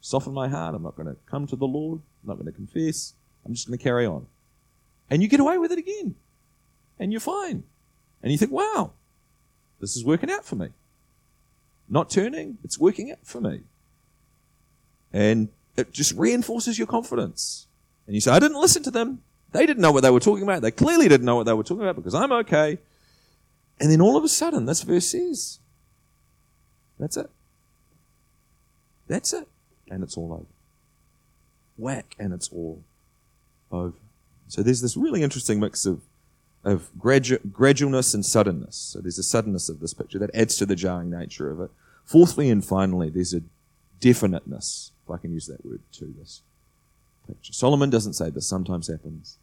soften 0.00 0.32
my 0.32 0.48
heart. 0.48 0.74
I'm 0.74 0.84
not 0.84 0.96
going 0.96 1.08
to 1.08 1.16
come 1.26 1.46
to 1.48 1.56
the 1.56 1.66
Lord. 1.66 2.00
I'm 2.22 2.28
not 2.28 2.34
going 2.34 2.46
to 2.46 2.52
confess. 2.52 3.14
I'm 3.44 3.54
just 3.54 3.66
going 3.66 3.76
to 3.76 3.82
carry 3.82 4.06
on. 4.06 4.26
And 5.10 5.20
you 5.20 5.28
get 5.28 5.40
away 5.40 5.58
with 5.58 5.72
it 5.72 5.78
again. 5.78 6.14
And 6.98 7.10
you're 7.10 7.20
fine. 7.20 7.64
And 8.22 8.30
you 8.30 8.38
think, 8.38 8.52
Wow, 8.52 8.92
this 9.80 9.96
is 9.96 10.04
working 10.04 10.30
out 10.30 10.44
for 10.44 10.54
me. 10.54 10.68
Not 11.88 12.08
turning, 12.08 12.58
it's 12.62 12.78
working 12.78 13.10
out 13.10 13.18
for 13.24 13.40
me. 13.40 13.62
And 15.12 15.48
it 15.76 15.92
just 15.92 16.12
reinforces 16.16 16.78
your 16.78 16.86
confidence. 16.86 17.66
And 18.06 18.14
you 18.14 18.20
say, 18.20 18.30
I 18.30 18.38
didn't 18.38 18.60
listen 18.60 18.82
to 18.84 18.90
them. 18.90 19.22
They 19.52 19.66
didn't 19.66 19.82
know 19.82 19.92
what 19.92 20.02
they 20.02 20.10
were 20.10 20.20
talking 20.20 20.42
about. 20.42 20.62
They 20.62 20.70
clearly 20.70 21.08
didn't 21.08 21.26
know 21.26 21.36
what 21.36 21.46
they 21.46 21.52
were 21.52 21.62
talking 21.62 21.82
about 21.82 21.96
because 21.96 22.14
I'm 22.14 22.32
okay. 22.32 22.78
And 23.80 23.90
then 23.90 24.00
all 24.00 24.16
of 24.16 24.24
a 24.24 24.28
sudden, 24.28 24.66
this 24.66 24.82
verse 24.82 25.06
says, 25.06 25.58
that's 26.98 27.16
it. 27.16 27.30
That's 29.08 29.32
it. 29.32 29.48
And 29.90 30.02
it's 30.02 30.16
all 30.16 30.32
over. 30.32 30.46
Whack, 31.76 32.14
and 32.18 32.32
it's 32.32 32.48
all 32.50 32.82
over. 33.70 33.96
So 34.48 34.62
there's 34.62 34.80
this 34.80 34.96
really 34.96 35.22
interesting 35.22 35.60
mix 35.60 35.86
of 35.86 36.00
of 36.64 36.90
gradu- 36.96 37.44
gradualness 37.50 38.14
and 38.14 38.24
suddenness. 38.24 38.76
So 38.76 39.00
there's 39.00 39.18
a 39.18 39.22
suddenness 39.24 39.68
of 39.68 39.80
this 39.80 39.94
picture 39.94 40.20
that 40.20 40.30
adds 40.32 40.56
to 40.56 40.66
the 40.66 40.76
jarring 40.76 41.10
nature 41.10 41.50
of 41.50 41.60
it. 41.60 41.70
Fourthly 42.04 42.50
and 42.50 42.64
finally, 42.64 43.10
there's 43.10 43.34
a 43.34 43.42
definiteness, 43.98 44.92
if 45.04 45.10
I 45.10 45.16
can 45.16 45.32
use 45.32 45.46
that 45.46 45.64
word, 45.66 45.80
to 45.94 46.14
this 46.16 46.42
picture. 47.26 47.52
Solomon 47.52 47.90
doesn't 47.90 48.14
say 48.14 48.30
this 48.30 48.46
sometimes 48.46 48.88
happens. 48.88 49.38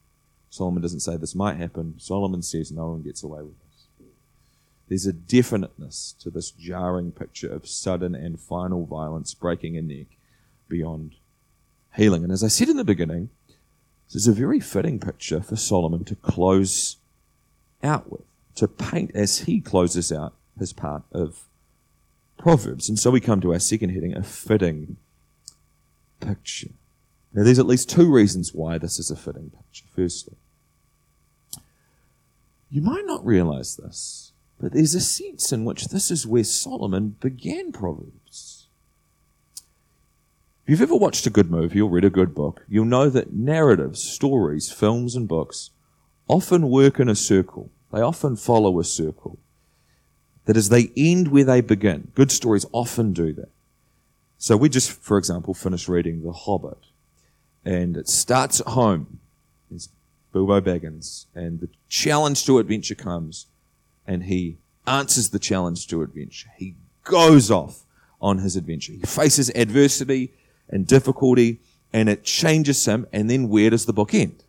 Solomon 0.49 0.81
doesn't 0.81 1.01
say 1.01 1.17
this 1.17 1.35
might 1.35 1.57
happen. 1.57 1.95
Solomon 1.97 2.41
says 2.41 2.71
no 2.71 2.89
one 2.89 3.01
gets 3.03 3.23
away 3.23 3.41
with 3.41 3.53
this. 3.59 4.09
There's 4.87 5.05
a 5.05 5.13
definiteness 5.13 6.15
to 6.19 6.31
this 6.31 6.49
jarring 6.49 7.11
picture 7.11 7.51
of 7.51 7.67
sudden 7.67 8.15
and 8.15 8.39
final 8.39 8.85
violence 8.85 9.33
breaking 9.35 9.77
a 9.77 9.81
neck 9.81 10.07
beyond 10.67 11.15
healing. 11.95 12.23
And 12.23 12.31
as 12.31 12.43
I 12.43 12.47
said 12.47 12.69
in 12.69 12.77
the 12.77 12.83
beginning, 12.83 13.29
this 14.07 14.23
is 14.23 14.27
a 14.27 14.33
very 14.33 14.59
fitting 14.59 14.99
picture 14.99 15.41
for 15.41 15.55
Solomon 15.55 16.03
to 16.05 16.15
close 16.15 16.97
out 17.83 18.11
with, 18.11 18.23
to 18.55 18.67
paint 18.67 19.11
as 19.13 19.39
he 19.39 19.61
closes 19.61 20.11
out 20.11 20.33
his 20.57 20.73
part 20.73 21.03
of 21.11 21.45
Proverbs. 22.39 22.89
And 22.89 22.97
so 22.97 23.11
we 23.11 23.19
come 23.19 23.41
to 23.41 23.53
our 23.53 23.59
second 23.59 23.91
heading, 23.91 24.15
a 24.15 24.23
fitting 24.23 24.97
picture. 26.19 26.69
Now, 27.33 27.43
there's 27.43 27.59
at 27.59 27.67
least 27.67 27.89
two 27.89 28.11
reasons 28.11 28.53
why 28.53 28.77
this 28.77 28.97
is 28.97 29.11
a 29.11 29.15
fitting 29.15 29.51
picture. 29.51 29.85
Firstly, 29.95 30.35
you 32.69 32.81
might 32.81 33.05
not 33.05 33.25
realize 33.25 33.75
this, 33.75 34.31
but 34.59 34.73
there's 34.73 34.95
a 34.95 35.01
sense 35.01 35.51
in 35.51 35.63
which 35.63 35.85
this 35.85 36.11
is 36.11 36.27
where 36.27 36.43
Solomon 36.43 37.15
began 37.19 37.71
Proverbs. 37.71 38.67
If 40.63 40.73
you've 40.73 40.81
ever 40.81 40.95
watched 40.95 41.25
a 41.25 41.31
good 41.31 41.49
movie 41.49 41.81
or 41.81 41.89
read 41.89 42.05
a 42.05 42.11
good 42.11 42.35
book, 42.35 42.63
you'll 42.67 42.85
know 42.85 43.09
that 43.09 43.33
narratives, 43.33 44.03
stories, 44.03 44.71
films, 44.71 45.15
and 45.15 45.27
books 45.27 45.71
often 46.27 46.69
work 46.69 46.99
in 46.99 47.09
a 47.09 47.15
circle. 47.15 47.71
They 47.91 48.01
often 48.01 48.35
follow 48.35 48.79
a 48.79 48.83
circle. 48.83 49.39
That 50.45 50.57
is, 50.57 50.69
they 50.69 50.91
end 50.95 51.29
where 51.29 51.43
they 51.43 51.61
begin. 51.61 52.11
Good 52.13 52.31
stories 52.31 52.65
often 52.71 53.13
do 53.13 53.33
that. 53.33 53.49
So 54.37 54.57
we 54.57 54.69
just, 54.69 54.91
for 54.91 55.17
example, 55.17 55.53
finished 55.53 55.87
reading 55.87 56.23
The 56.23 56.31
Hobbit. 56.31 56.77
And 57.65 57.97
it 57.97 58.07
starts 58.07 58.59
at 58.61 58.67
home. 58.67 59.19
It's 59.73 59.89
Bilbo 60.33 60.61
Baggins. 60.61 61.25
And 61.35 61.59
the 61.59 61.69
challenge 61.87 62.45
to 62.45 62.59
adventure 62.59 62.95
comes. 62.95 63.47
And 64.07 64.23
he 64.23 64.57
answers 64.87 65.29
the 65.29 65.39
challenge 65.39 65.87
to 65.87 66.01
adventure. 66.01 66.49
He 66.57 66.75
goes 67.03 67.51
off 67.51 67.83
on 68.21 68.39
his 68.39 68.55
adventure. 68.55 68.93
He 68.93 69.01
faces 69.01 69.49
adversity 69.55 70.33
and 70.69 70.85
difficulty, 70.85 71.59
and 71.93 72.09
it 72.09 72.23
changes 72.23 72.85
him. 72.85 73.07
And 73.11 73.29
then 73.29 73.49
where 73.49 73.69
does 73.69 73.85
the 73.85 73.93
book 73.93 74.13
end? 74.13 74.43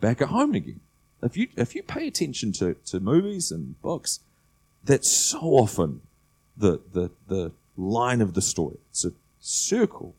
Back 0.00 0.20
at 0.20 0.28
home 0.28 0.54
again. 0.54 0.80
If 1.22 1.36
you 1.36 1.48
if 1.56 1.74
you 1.74 1.82
pay 1.82 2.06
attention 2.06 2.52
to, 2.52 2.74
to 2.86 3.00
movies 3.00 3.50
and 3.50 3.80
books, 3.82 4.20
that's 4.84 5.10
so 5.10 5.40
often 5.40 6.02
the 6.56 6.80
the 6.92 7.10
the 7.26 7.52
line 7.76 8.20
of 8.20 8.34
the 8.34 8.42
story. 8.42 8.76
It's 8.90 9.04
a 9.04 9.12
circle. 9.40 10.14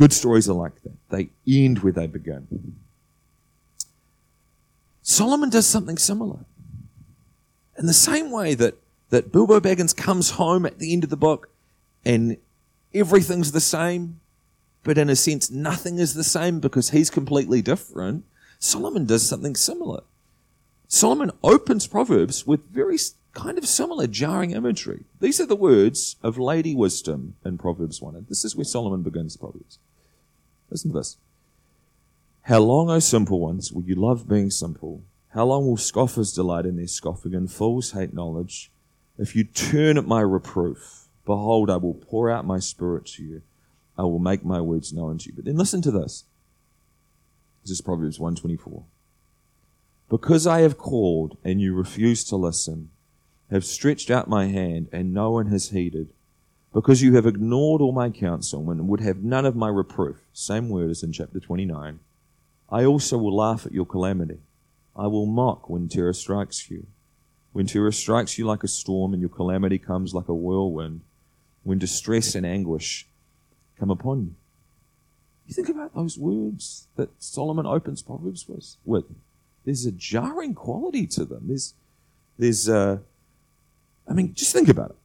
Good 0.00 0.14
stories 0.14 0.48
are 0.48 0.54
like 0.54 0.82
that. 0.82 0.96
They 1.10 1.28
end 1.46 1.80
where 1.80 1.92
they 1.92 2.06
begin. 2.06 2.46
Solomon 5.02 5.50
does 5.50 5.66
something 5.66 5.98
similar. 5.98 6.38
In 7.76 7.84
the 7.84 7.92
same 7.92 8.30
way 8.30 8.54
that, 8.54 8.76
that 9.10 9.30
Bilbo 9.30 9.60
Baggins 9.60 9.94
comes 9.94 10.30
home 10.30 10.64
at 10.64 10.78
the 10.78 10.94
end 10.94 11.04
of 11.04 11.10
the 11.10 11.18
book 11.18 11.50
and 12.02 12.38
everything's 12.94 13.52
the 13.52 13.60
same, 13.60 14.20
but 14.84 14.96
in 14.96 15.10
a 15.10 15.16
sense, 15.16 15.50
nothing 15.50 15.98
is 15.98 16.14
the 16.14 16.24
same 16.24 16.60
because 16.60 16.88
he's 16.88 17.10
completely 17.10 17.60
different. 17.60 18.24
Solomon 18.58 19.04
does 19.04 19.28
something 19.28 19.54
similar. 19.54 20.00
Solomon 20.88 21.30
opens 21.44 21.86
Proverbs 21.86 22.46
with 22.46 22.66
very 22.70 22.96
kind 23.34 23.58
of 23.58 23.68
similar 23.68 24.06
jarring 24.06 24.52
imagery. 24.52 25.04
These 25.20 25.42
are 25.42 25.46
the 25.46 25.54
words 25.54 26.16
of 26.22 26.38
Lady 26.38 26.74
Wisdom 26.74 27.34
in 27.44 27.58
Proverbs 27.58 28.00
1. 28.00 28.16
And 28.16 28.26
this 28.28 28.46
is 28.46 28.56
where 28.56 28.64
Solomon 28.64 29.02
begins 29.02 29.36
Proverbs. 29.36 29.78
Listen 30.70 30.92
to 30.92 30.98
this. 30.98 31.16
How 32.42 32.60
long, 32.60 32.90
O 32.90 32.98
simple 32.98 33.40
ones, 33.40 33.72
will 33.72 33.84
you 33.84 33.94
love 33.94 34.28
being 34.28 34.50
simple? 34.50 35.02
How 35.34 35.44
long 35.44 35.66
will 35.66 35.76
scoffers 35.76 36.32
delight 36.32 36.66
in 36.66 36.76
their 36.76 36.86
scoffing 36.86 37.34
and 37.34 37.50
fools 37.50 37.92
hate 37.92 38.14
knowledge? 38.14 38.70
If 39.18 39.36
you 39.36 39.44
turn 39.44 39.98
at 39.98 40.06
my 40.06 40.20
reproof, 40.22 41.00
Behold, 41.30 41.70
I 41.70 41.76
will 41.76 41.94
pour 41.94 42.28
out 42.28 42.44
my 42.44 42.58
spirit 42.58 43.06
to 43.06 43.22
you. 43.22 43.42
I 43.96 44.02
will 44.02 44.18
make 44.18 44.44
my 44.44 44.60
words 44.60 44.92
known 44.92 45.18
to 45.18 45.28
you. 45.28 45.32
But 45.36 45.44
then 45.44 45.54
listen 45.54 45.80
to 45.82 45.92
this. 45.92 46.24
This 47.62 47.70
is 47.70 47.80
Proverbs 47.80 48.18
124. 48.18 48.82
Because 50.08 50.48
I 50.48 50.62
have 50.62 50.76
called 50.76 51.36
and 51.44 51.60
you 51.60 51.72
refuse 51.72 52.24
to 52.24 52.36
listen, 52.36 52.90
have 53.48 53.64
stretched 53.64 54.10
out 54.10 54.28
my 54.28 54.46
hand 54.46 54.88
and 54.90 55.14
no 55.14 55.30
one 55.30 55.46
has 55.46 55.70
heeded, 55.70 56.08
because 56.72 57.02
you 57.02 57.14
have 57.14 57.26
ignored 57.26 57.80
all 57.80 57.92
my 57.92 58.10
counsel 58.10 58.70
and 58.70 58.86
would 58.88 59.00
have 59.00 59.22
none 59.22 59.44
of 59.44 59.56
my 59.56 59.68
reproof, 59.68 60.18
same 60.32 60.68
word 60.68 60.90
as 60.90 61.02
in 61.02 61.12
chapter 61.12 61.40
29, 61.40 61.98
I 62.70 62.84
also 62.84 63.18
will 63.18 63.34
laugh 63.34 63.66
at 63.66 63.72
your 63.72 63.86
calamity. 63.86 64.38
I 64.94 65.08
will 65.08 65.26
mock 65.26 65.68
when 65.68 65.88
terror 65.88 66.12
strikes 66.12 66.70
you. 66.70 66.86
When 67.52 67.66
terror 67.66 67.90
strikes 67.90 68.38
you 68.38 68.46
like 68.46 68.62
a 68.62 68.68
storm 68.68 69.12
and 69.12 69.20
your 69.20 69.30
calamity 69.30 69.78
comes 69.78 70.14
like 70.14 70.28
a 70.28 70.34
whirlwind, 70.34 71.00
when 71.64 71.78
distress 71.78 72.34
and 72.34 72.46
anguish 72.46 73.08
come 73.78 73.90
upon 73.90 74.22
you. 74.22 74.34
You 75.46 75.54
think 75.54 75.68
about 75.68 75.94
those 75.94 76.16
words 76.16 76.86
that 76.94 77.10
Solomon 77.18 77.66
opens 77.66 78.02
Proverbs 78.02 78.46
with. 78.84 79.04
There's 79.64 79.84
a 79.84 79.90
jarring 79.90 80.54
quality 80.54 81.06
to 81.08 81.24
them. 81.24 81.48
There's, 81.48 81.74
there's, 82.38 82.68
uh, 82.68 82.98
I 84.08 84.12
mean, 84.12 84.32
just 84.34 84.52
think 84.52 84.68
about 84.68 84.90
it. 84.90 84.96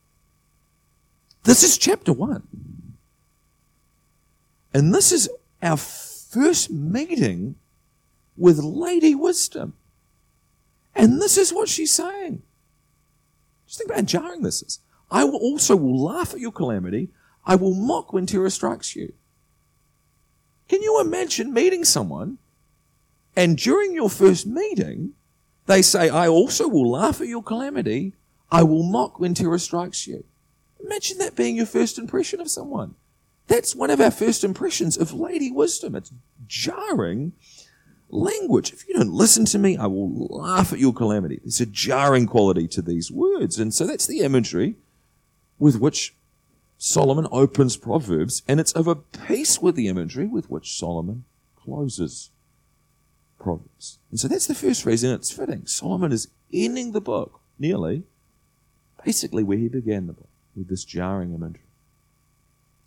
This 1.46 1.62
is 1.62 1.78
chapter 1.78 2.12
one. 2.12 2.44
And 4.74 4.94
this 4.94 5.12
is 5.12 5.30
our 5.62 5.78
first 5.78 6.72
meeting 6.72 7.56
with 8.36 8.58
Lady 8.60 9.14
Wisdom. 9.14 9.75
And 10.96 11.22
this 11.22 11.38
is 11.38 11.54
what 11.54 11.70
she's 11.70 11.94
saying. 11.94 12.42
Just 13.68 13.78
think 13.78 13.92
about 13.92 14.00
how 14.00 14.06
jarring 14.06 14.42
this 14.42 14.64
is. 14.64 14.80
I 15.12 15.24
will 15.24 15.38
also 15.38 15.75
will 15.75 16.04
laugh 16.04 16.34
at 16.34 16.40
your 16.40 16.52
calamity. 16.52 17.10
I 17.46 17.56
will 17.56 17.75
mock 17.75 18.12
when 18.12 18.25
terror 18.25 18.50
strikes 18.50 18.96
you. 18.96 19.14
Can 20.68 20.82
you 20.82 21.00
imagine 21.00 21.54
meeting 21.54 21.86
someone 21.86 22.40
and 23.36 23.56
during 23.56 23.94
your 23.94 24.10
first 24.10 24.48
meeting, 24.48 25.14
they 25.68 25.84
say, 25.84 26.10
I 26.10 26.28
also 26.28 26.68
will 26.68 26.90
laugh 26.90 27.22
at 27.22 27.28
your 27.28 27.44
calamity. 27.44 28.14
I 28.52 28.64
will 28.64 28.84
mock 28.84 29.20
when 29.20 29.36
terror 29.36 29.60
strikes 29.60 30.08
you. 30.08 30.24
Imagine 30.86 31.18
that 31.20 31.36
being 31.36 31.56
your 31.56 31.65
first 31.65 31.98
impression 31.98 32.39
of 32.39 32.50
someone. 32.50 32.96
That's 33.48 33.75
one 33.75 33.89
of 33.89 34.01
our 34.01 34.12
first 34.12 34.44
impressions 34.44 34.98
of 34.98 35.13
Lady 35.13 35.51
Wisdom. 35.51 35.96
It's 35.96 36.12
jarring 36.48 37.34
language. 38.10 38.72
If 38.72 38.88
you 38.88 38.96
don't 38.96 39.12
listen 39.12 39.46
to 39.46 39.60
me, 39.60 39.77
I 39.77 39.88
will 39.88 40.27
laugh 40.27 40.74
at 40.74 40.80
your 40.80 40.94
calamity. 40.94 41.39
There's 41.44 41.62
a 41.62 41.65
jarring 41.65 42.27
quality 42.27 42.68
to 42.70 42.82
these 42.82 43.12
words. 43.12 43.60
And 43.60 43.74
so 43.74 43.86
that's 43.86 44.08
the 44.08 44.22
imagery 44.22 44.75
with 45.60 45.80
which 45.80 46.15
Solomon 46.77 47.27
opens 47.32 47.77
Proverbs, 47.77 48.44
and 48.48 48.60
it's 48.60 48.74
of 48.74 48.88
a 48.88 48.96
piece 48.96 49.62
with 49.62 49.75
the 49.75 49.88
imagery 49.88 50.27
with 50.27 50.50
which 50.50 50.77
Solomon 50.77 51.24
closes 51.56 52.32
Proverbs. 53.39 54.00
And 54.12 54.20
so 54.20 54.27
that's 54.27 54.48
the 54.48 54.56
first 54.56 54.86
reason 54.86 55.12
it's 55.12 55.32
fitting. 55.32 55.65
Solomon 55.65 56.12
is 56.12 56.27
ending 56.51 56.92
the 56.92 57.01
book 57.01 57.39
nearly 57.58 58.04
basically 59.06 59.44
where 59.44 59.58
he 59.58 59.68
began 59.70 60.08
the 60.08 60.13
book, 60.13 60.30
with 60.56 60.70
this 60.70 60.84
jarring 60.84 61.34
image, 61.34 61.60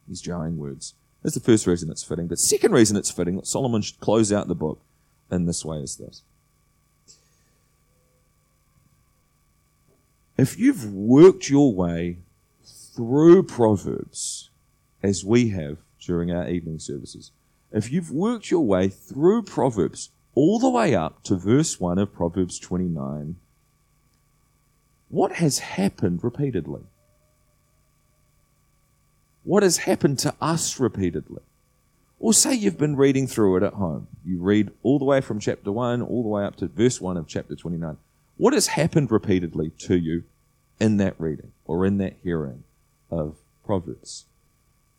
these 0.07 0.21
jarring 0.21 0.59
words. 0.59 0.95
That's 1.23 1.35
the 1.35 1.41
first 1.41 1.67
reason 1.67 1.91
it's 1.91 2.05
fitting. 2.05 2.27
But 2.27 2.39
second 2.39 2.73
reason 2.73 2.97
it's 2.97 3.11
fitting 3.11 3.37
that 3.37 3.47
Solomon 3.47 3.83
should 3.83 4.01
close 4.01 4.33
out 4.33 4.49
the 4.49 4.55
book 4.55 4.81
in 5.31 5.47
this 5.47 5.65
way 5.65 5.79
is 5.79 5.97
this. 5.97 6.23
If 10.37 10.59
you've 10.59 10.93
worked 10.93 11.51
your 11.51 11.75
way 11.75 12.19
through 12.65 13.43
Proverbs, 13.43 14.51
as 15.03 15.25
we 15.25 15.49
have 15.51 15.79
during 16.01 16.31
our 16.31 16.49
evening 16.49 16.79
services, 16.79 17.33
if 17.73 17.91
you've 17.91 18.13
worked 18.13 18.51
your 18.51 18.65
way 18.65 18.89
through 18.89 19.43
Proverbs 19.43 20.11
all 20.35 20.61
the 20.61 20.71
way 20.71 20.95
up 20.95 21.25
to 21.25 21.37
verse 21.37 21.81
1 21.81 21.99
of 21.99 22.13
Proverbs 22.13 22.59
29, 22.61 23.37
what 25.09 25.33
has 25.33 25.59
happened 25.59 26.23
repeatedly? 26.23 26.83
What 29.49 29.62
has 29.62 29.78
happened 29.78 30.19
to 30.19 30.35
us 30.43 30.78
repeatedly? 30.78 31.40
Or 32.21 32.35
say 32.35 32.52
you've 32.52 32.76
been 32.76 32.97
reading 32.97 33.26
through 33.26 33.57
it 33.57 33.62
at 33.62 33.73
home. 33.73 34.07
You 34.23 34.43
read 34.43 34.73
all 34.83 34.99
the 34.99 35.07
way 35.07 35.23
from 35.23 35.40
chapter 35.40 35.73
1 35.73 36.02
all 36.02 36.23
the 36.23 36.28
way 36.28 36.45
up 36.45 36.57
to 36.57 36.67
verse 36.67 37.00
1 37.00 37.17
of 37.17 37.26
chapter 37.26 37.57
29. 37.57 37.97
What 38.37 38.52
has 38.52 38.67
happened 38.67 39.11
repeatedly 39.11 39.71
to 39.78 39.97
you 39.97 40.25
in 40.78 40.99
that 40.99 41.19
reading 41.19 41.52
or 41.64 41.87
in 41.87 41.97
that 41.97 42.17
hearing? 42.23 42.64
of 43.11 43.37
Proverbs. 43.64 44.26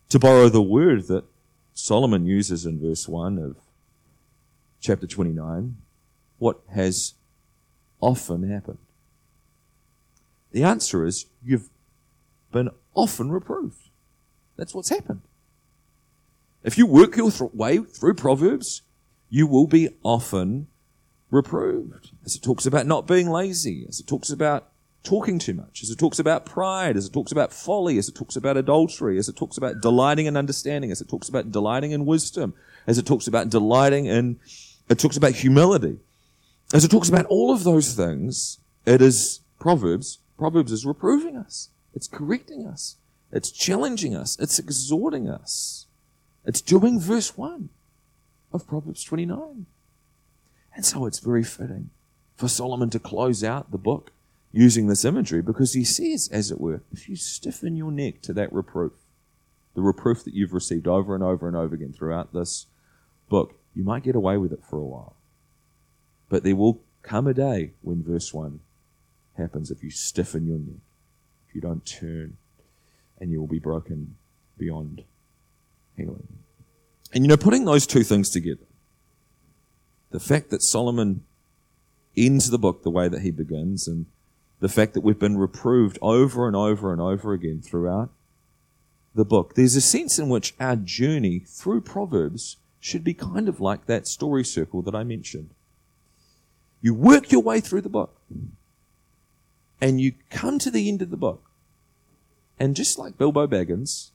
To 0.08 0.18
borrow 0.18 0.48
the 0.48 0.60
word 0.60 1.06
that 1.06 1.26
Solomon 1.72 2.26
uses 2.26 2.66
in 2.66 2.80
verse 2.80 3.06
1 3.06 3.38
of 3.38 3.54
chapter 4.80 5.06
29, 5.06 5.76
what 6.38 6.58
has 6.70 7.14
often 8.00 8.50
happened? 8.50 8.78
The 10.50 10.64
answer 10.64 11.06
is 11.06 11.26
you've 11.40 11.68
been 12.50 12.70
often 12.96 13.30
reproved. 13.30 13.89
That's 14.60 14.74
what's 14.74 14.90
happened. 14.90 15.22
If 16.62 16.76
you 16.76 16.84
work 16.84 17.16
your 17.16 17.30
th- 17.30 17.54
way 17.54 17.78
through 17.78 18.12
Proverbs, 18.12 18.82
you 19.30 19.46
will 19.46 19.66
be 19.66 19.88
often 20.02 20.66
reproved. 21.30 22.10
As 22.26 22.36
it 22.36 22.42
talks 22.42 22.66
about 22.66 22.86
not 22.86 23.06
being 23.06 23.30
lazy, 23.30 23.86
as 23.88 24.00
it 24.00 24.06
talks 24.06 24.28
about 24.28 24.68
talking 25.02 25.38
too 25.38 25.54
much, 25.54 25.82
as 25.82 25.88
it 25.88 25.98
talks 25.98 26.18
about 26.18 26.44
pride, 26.44 26.98
as 26.98 27.06
it 27.06 27.12
talks 27.14 27.32
about 27.32 27.54
folly, 27.54 27.96
as 27.96 28.10
it 28.10 28.14
talks 28.14 28.36
about 28.36 28.58
adultery, 28.58 29.16
as 29.16 29.30
it 29.30 29.36
talks 29.36 29.56
about 29.56 29.80
delighting 29.80 30.26
in 30.26 30.36
understanding, 30.36 30.90
as 30.90 31.00
it 31.00 31.08
talks 31.08 31.30
about 31.30 31.50
delighting 31.50 31.92
in 31.92 32.04
wisdom, 32.04 32.52
as 32.86 32.98
it 32.98 33.06
talks 33.06 33.26
about 33.26 33.48
delighting 33.48 34.04
in, 34.04 34.38
it 34.90 34.98
talks 34.98 35.16
about 35.16 35.32
humility. 35.32 36.00
As 36.74 36.84
it 36.84 36.90
talks 36.90 37.08
about 37.08 37.24
all 37.30 37.50
of 37.50 37.64
those 37.64 37.94
things, 37.94 38.58
it 38.84 39.00
is 39.00 39.40
Proverbs. 39.58 40.18
Proverbs 40.36 40.70
is 40.70 40.84
reproving 40.84 41.38
us. 41.38 41.70
It's 41.94 42.06
correcting 42.06 42.66
us. 42.66 42.96
It's 43.32 43.50
challenging 43.50 44.14
us. 44.14 44.38
It's 44.38 44.58
exhorting 44.58 45.28
us. 45.28 45.86
It's 46.44 46.60
doing 46.60 46.98
verse 47.00 47.36
1 47.36 47.68
of 48.52 48.66
Proverbs 48.66 49.04
29. 49.04 49.66
And 50.74 50.86
so 50.86 51.06
it's 51.06 51.18
very 51.18 51.44
fitting 51.44 51.90
for 52.36 52.48
Solomon 52.48 52.90
to 52.90 52.98
close 52.98 53.44
out 53.44 53.70
the 53.70 53.78
book 53.78 54.12
using 54.52 54.86
this 54.86 55.04
imagery 55.04 55.42
because 55.42 55.74
he 55.74 55.84
says, 55.84 56.28
as 56.32 56.50
it 56.50 56.60
were, 56.60 56.82
if 56.92 57.08
you 57.08 57.16
stiffen 57.16 57.76
your 57.76 57.92
neck 57.92 58.22
to 58.22 58.32
that 58.32 58.52
reproof, 58.52 58.92
the 59.74 59.82
reproof 59.82 60.24
that 60.24 60.34
you've 60.34 60.52
received 60.52 60.88
over 60.88 61.14
and 61.14 61.22
over 61.22 61.46
and 61.46 61.56
over 61.56 61.74
again 61.74 61.92
throughout 61.92 62.32
this 62.32 62.66
book, 63.28 63.54
you 63.74 63.84
might 63.84 64.02
get 64.02 64.16
away 64.16 64.36
with 64.36 64.52
it 64.52 64.64
for 64.68 64.78
a 64.78 64.84
while. 64.84 65.14
But 66.28 66.42
there 66.42 66.56
will 66.56 66.82
come 67.02 67.26
a 67.26 67.34
day 67.34 67.72
when 67.82 68.02
verse 68.02 68.34
1 68.34 68.60
happens 69.36 69.70
if 69.70 69.82
you 69.82 69.90
stiffen 69.90 70.46
your 70.46 70.58
neck, 70.58 70.82
if 71.48 71.54
you 71.54 71.60
don't 71.60 71.86
turn, 71.86 72.36
and 73.20 73.30
you 73.30 73.40
will 73.40 73.46
be 73.46 73.58
broken 73.58 74.16
beyond 74.58 75.04
healing. 75.96 76.26
And 77.12 77.24
you 77.24 77.28
know, 77.28 77.36
putting 77.36 77.64
those 77.64 77.86
two 77.86 78.02
things 78.02 78.30
together, 78.30 78.66
the 80.10 80.20
fact 80.20 80.50
that 80.50 80.62
Solomon 80.62 81.24
ends 82.16 82.50
the 82.50 82.58
book 82.58 82.82
the 82.82 82.90
way 82.90 83.08
that 83.08 83.22
he 83.22 83.30
begins, 83.30 83.86
and 83.86 84.06
the 84.60 84.68
fact 84.68 84.94
that 84.94 85.00
we've 85.00 85.18
been 85.18 85.38
reproved 85.38 85.98
over 86.02 86.46
and 86.46 86.56
over 86.56 86.92
and 86.92 87.00
over 87.00 87.32
again 87.32 87.60
throughout 87.62 88.10
the 89.14 89.24
book, 89.24 89.54
there's 89.54 89.76
a 89.76 89.80
sense 89.80 90.18
in 90.18 90.28
which 90.28 90.54
our 90.60 90.76
journey 90.76 91.40
through 91.40 91.80
Proverbs 91.80 92.56
should 92.78 93.04
be 93.04 93.14
kind 93.14 93.48
of 93.48 93.60
like 93.60 93.86
that 93.86 94.06
story 94.06 94.44
circle 94.44 94.82
that 94.82 94.94
I 94.94 95.04
mentioned. 95.04 95.50
You 96.80 96.94
work 96.94 97.30
your 97.30 97.42
way 97.42 97.60
through 97.60 97.82
the 97.82 97.88
book, 97.88 98.20
and 99.80 100.00
you 100.00 100.12
come 100.30 100.58
to 100.60 100.70
the 100.70 100.88
end 100.88 101.02
of 101.02 101.10
the 101.10 101.16
book, 101.16 101.49
and 102.60 102.76
just 102.76 102.98
like 102.98 103.16
Bilbo 103.16 103.46
Baggins, 103.46 104.10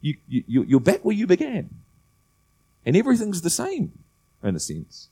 you, 0.00 0.16
you, 0.28 0.64
you're 0.64 0.80
back 0.80 1.04
where 1.04 1.14
you 1.14 1.26
began. 1.26 1.70
And 2.84 2.96
everything's 2.96 3.40
the 3.42 3.48
same 3.48 3.92
in 4.42 4.56
a 4.56 4.60
sense. 4.60 5.08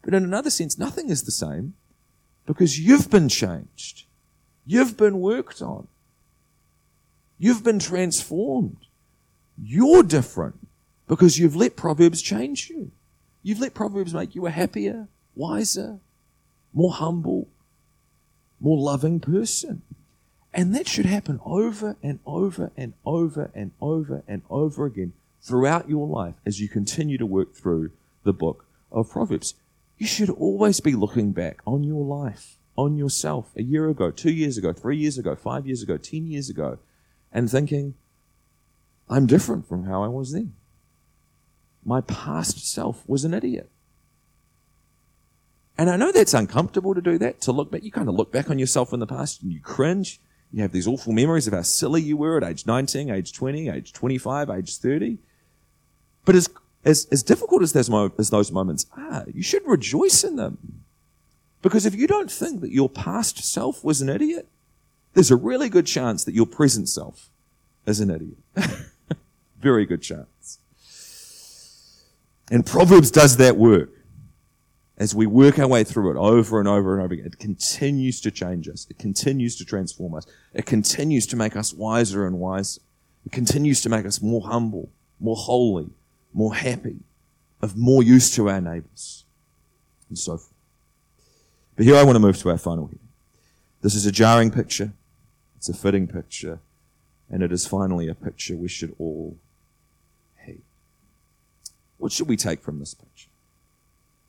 But 0.00 0.14
in 0.14 0.24
another 0.24 0.50
sense, 0.50 0.78
nothing 0.78 1.10
is 1.10 1.22
the 1.22 1.30
same 1.30 1.74
because 2.46 2.80
you've 2.80 3.10
been 3.10 3.28
changed. 3.28 4.06
You've 4.66 4.96
been 4.96 5.20
worked 5.20 5.60
on. 5.60 5.86
You've 7.38 7.62
been 7.62 7.78
transformed. 7.78 8.78
You're 9.62 10.02
different 10.02 10.66
because 11.06 11.38
you've 11.38 11.54
let 11.54 11.76
Proverbs 11.76 12.22
change 12.22 12.70
you. 12.70 12.90
You've 13.42 13.60
let 13.60 13.74
Proverbs 13.74 14.14
make 14.14 14.34
you 14.34 14.46
a 14.46 14.50
happier, 14.50 15.08
wiser, 15.34 15.98
more 16.72 16.92
humble, 16.92 17.48
more 18.60 18.78
loving 18.78 19.20
person. 19.20 19.82
And 20.54 20.74
that 20.74 20.86
should 20.86 21.06
happen 21.06 21.40
over 21.44 21.96
and 22.02 22.18
over 22.26 22.70
and 22.76 22.92
over 23.06 23.50
and 23.54 23.72
over 23.80 24.22
and 24.28 24.42
over 24.50 24.84
again 24.84 25.14
throughout 25.40 25.88
your 25.88 26.06
life 26.06 26.34
as 26.44 26.60
you 26.60 26.68
continue 26.68 27.18
to 27.18 27.26
work 27.26 27.54
through 27.54 27.90
the 28.22 28.32
book 28.32 28.66
of 28.90 29.10
Proverbs. 29.10 29.54
You 29.96 30.06
should 30.06 30.30
always 30.30 30.80
be 30.80 30.94
looking 30.94 31.32
back 31.32 31.60
on 31.66 31.82
your 31.84 32.04
life, 32.04 32.58
on 32.76 32.96
yourself 32.96 33.50
a 33.56 33.62
year 33.62 33.88
ago, 33.88 34.10
two 34.10 34.32
years 34.32 34.58
ago, 34.58 34.72
three 34.72 34.96
years 34.96 35.16
ago, 35.16 35.34
five 35.34 35.66
years 35.66 35.82
ago, 35.82 35.96
ten 35.96 36.26
years 36.26 36.50
ago, 36.50 36.78
and 37.32 37.50
thinking, 37.50 37.94
I'm 39.08 39.26
different 39.26 39.66
from 39.66 39.84
how 39.84 40.02
I 40.02 40.08
was 40.08 40.32
then. 40.32 40.54
My 41.84 42.00
past 42.02 42.70
self 42.70 43.02
was 43.08 43.24
an 43.24 43.34
idiot. 43.34 43.68
And 45.78 45.88
I 45.90 45.96
know 45.96 46.12
that's 46.12 46.34
uncomfortable 46.34 46.94
to 46.94 47.00
do 47.00 47.18
that, 47.18 47.40
to 47.42 47.52
look 47.52 47.70
back. 47.70 47.82
You 47.82 47.90
kind 47.90 48.08
of 48.08 48.14
look 48.14 48.30
back 48.30 48.50
on 48.50 48.58
yourself 48.58 48.92
in 48.92 49.00
the 49.00 49.06
past 49.06 49.42
and 49.42 49.50
you 49.52 49.60
cringe. 49.60 50.20
You 50.52 50.62
have 50.62 50.72
these 50.72 50.86
awful 50.86 51.12
memories 51.12 51.46
of 51.46 51.54
how 51.54 51.62
silly 51.62 52.02
you 52.02 52.16
were 52.16 52.36
at 52.36 52.44
age 52.44 52.66
19, 52.66 53.10
age 53.10 53.32
20, 53.32 53.68
age 53.70 53.92
25, 53.92 54.50
age 54.50 54.76
30. 54.76 55.18
But 56.24 56.34
as, 56.34 56.50
as, 56.84 57.06
as 57.10 57.22
difficult 57.22 57.62
as 57.62 57.72
those, 57.72 57.90
as 58.18 58.30
those 58.30 58.52
moments 58.52 58.86
are, 58.96 59.24
you 59.32 59.42
should 59.42 59.66
rejoice 59.66 60.22
in 60.24 60.36
them. 60.36 60.82
Because 61.62 61.86
if 61.86 61.94
you 61.94 62.06
don't 62.06 62.30
think 62.30 62.60
that 62.60 62.72
your 62.72 62.88
past 62.88 63.38
self 63.38 63.82
was 63.82 64.02
an 64.02 64.08
idiot, 64.08 64.46
there's 65.14 65.30
a 65.30 65.36
really 65.36 65.68
good 65.68 65.86
chance 65.86 66.24
that 66.24 66.34
your 66.34 66.46
present 66.46 66.88
self 66.88 67.30
is 67.86 68.00
an 68.00 68.10
idiot. 68.10 68.36
Very 69.60 69.86
good 69.86 70.02
chance. 70.02 70.58
And 72.50 72.66
Proverbs 72.66 73.10
does 73.10 73.38
that 73.38 73.56
work. 73.56 73.90
As 75.02 75.16
we 75.16 75.26
work 75.26 75.58
our 75.58 75.66
way 75.66 75.82
through 75.82 76.12
it 76.12 76.16
over 76.16 76.60
and 76.60 76.68
over 76.68 76.94
and 76.94 77.02
over 77.02 77.12
again, 77.12 77.26
it 77.26 77.40
continues 77.40 78.20
to 78.20 78.30
change 78.30 78.68
us. 78.68 78.86
It 78.88 79.00
continues 79.00 79.56
to 79.56 79.64
transform 79.64 80.14
us. 80.14 80.26
It 80.54 80.64
continues 80.64 81.26
to 81.26 81.34
make 81.34 81.56
us 81.56 81.74
wiser 81.74 82.24
and 82.24 82.38
wiser. 82.38 82.82
It 83.26 83.32
continues 83.32 83.80
to 83.80 83.88
make 83.88 84.06
us 84.06 84.22
more 84.22 84.42
humble, 84.42 84.92
more 85.18 85.34
holy, 85.34 85.90
more 86.32 86.54
happy, 86.54 87.00
of 87.60 87.76
more 87.76 88.04
use 88.04 88.32
to 88.36 88.48
our 88.48 88.60
neighbours, 88.60 89.24
and 90.08 90.16
so 90.16 90.36
forth. 90.36 90.54
But 91.74 91.84
here 91.84 91.96
I 91.96 92.04
want 92.04 92.14
to 92.14 92.20
move 92.20 92.38
to 92.38 92.50
our 92.50 92.58
final 92.58 92.86
here. 92.86 93.00
This 93.80 93.96
is 93.96 94.06
a 94.06 94.12
jarring 94.12 94.52
picture. 94.52 94.92
It's 95.56 95.68
a 95.68 95.74
fitting 95.74 96.06
picture. 96.06 96.60
And 97.28 97.42
it 97.42 97.50
is 97.50 97.66
finally 97.66 98.06
a 98.06 98.14
picture 98.14 98.56
we 98.56 98.68
should 98.68 98.94
all 99.00 99.36
hate. 100.36 100.62
What 101.98 102.12
should 102.12 102.28
we 102.28 102.36
take 102.36 102.62
from 102.62 102.78
this 102.78 102.94
picture? 102.94 103.30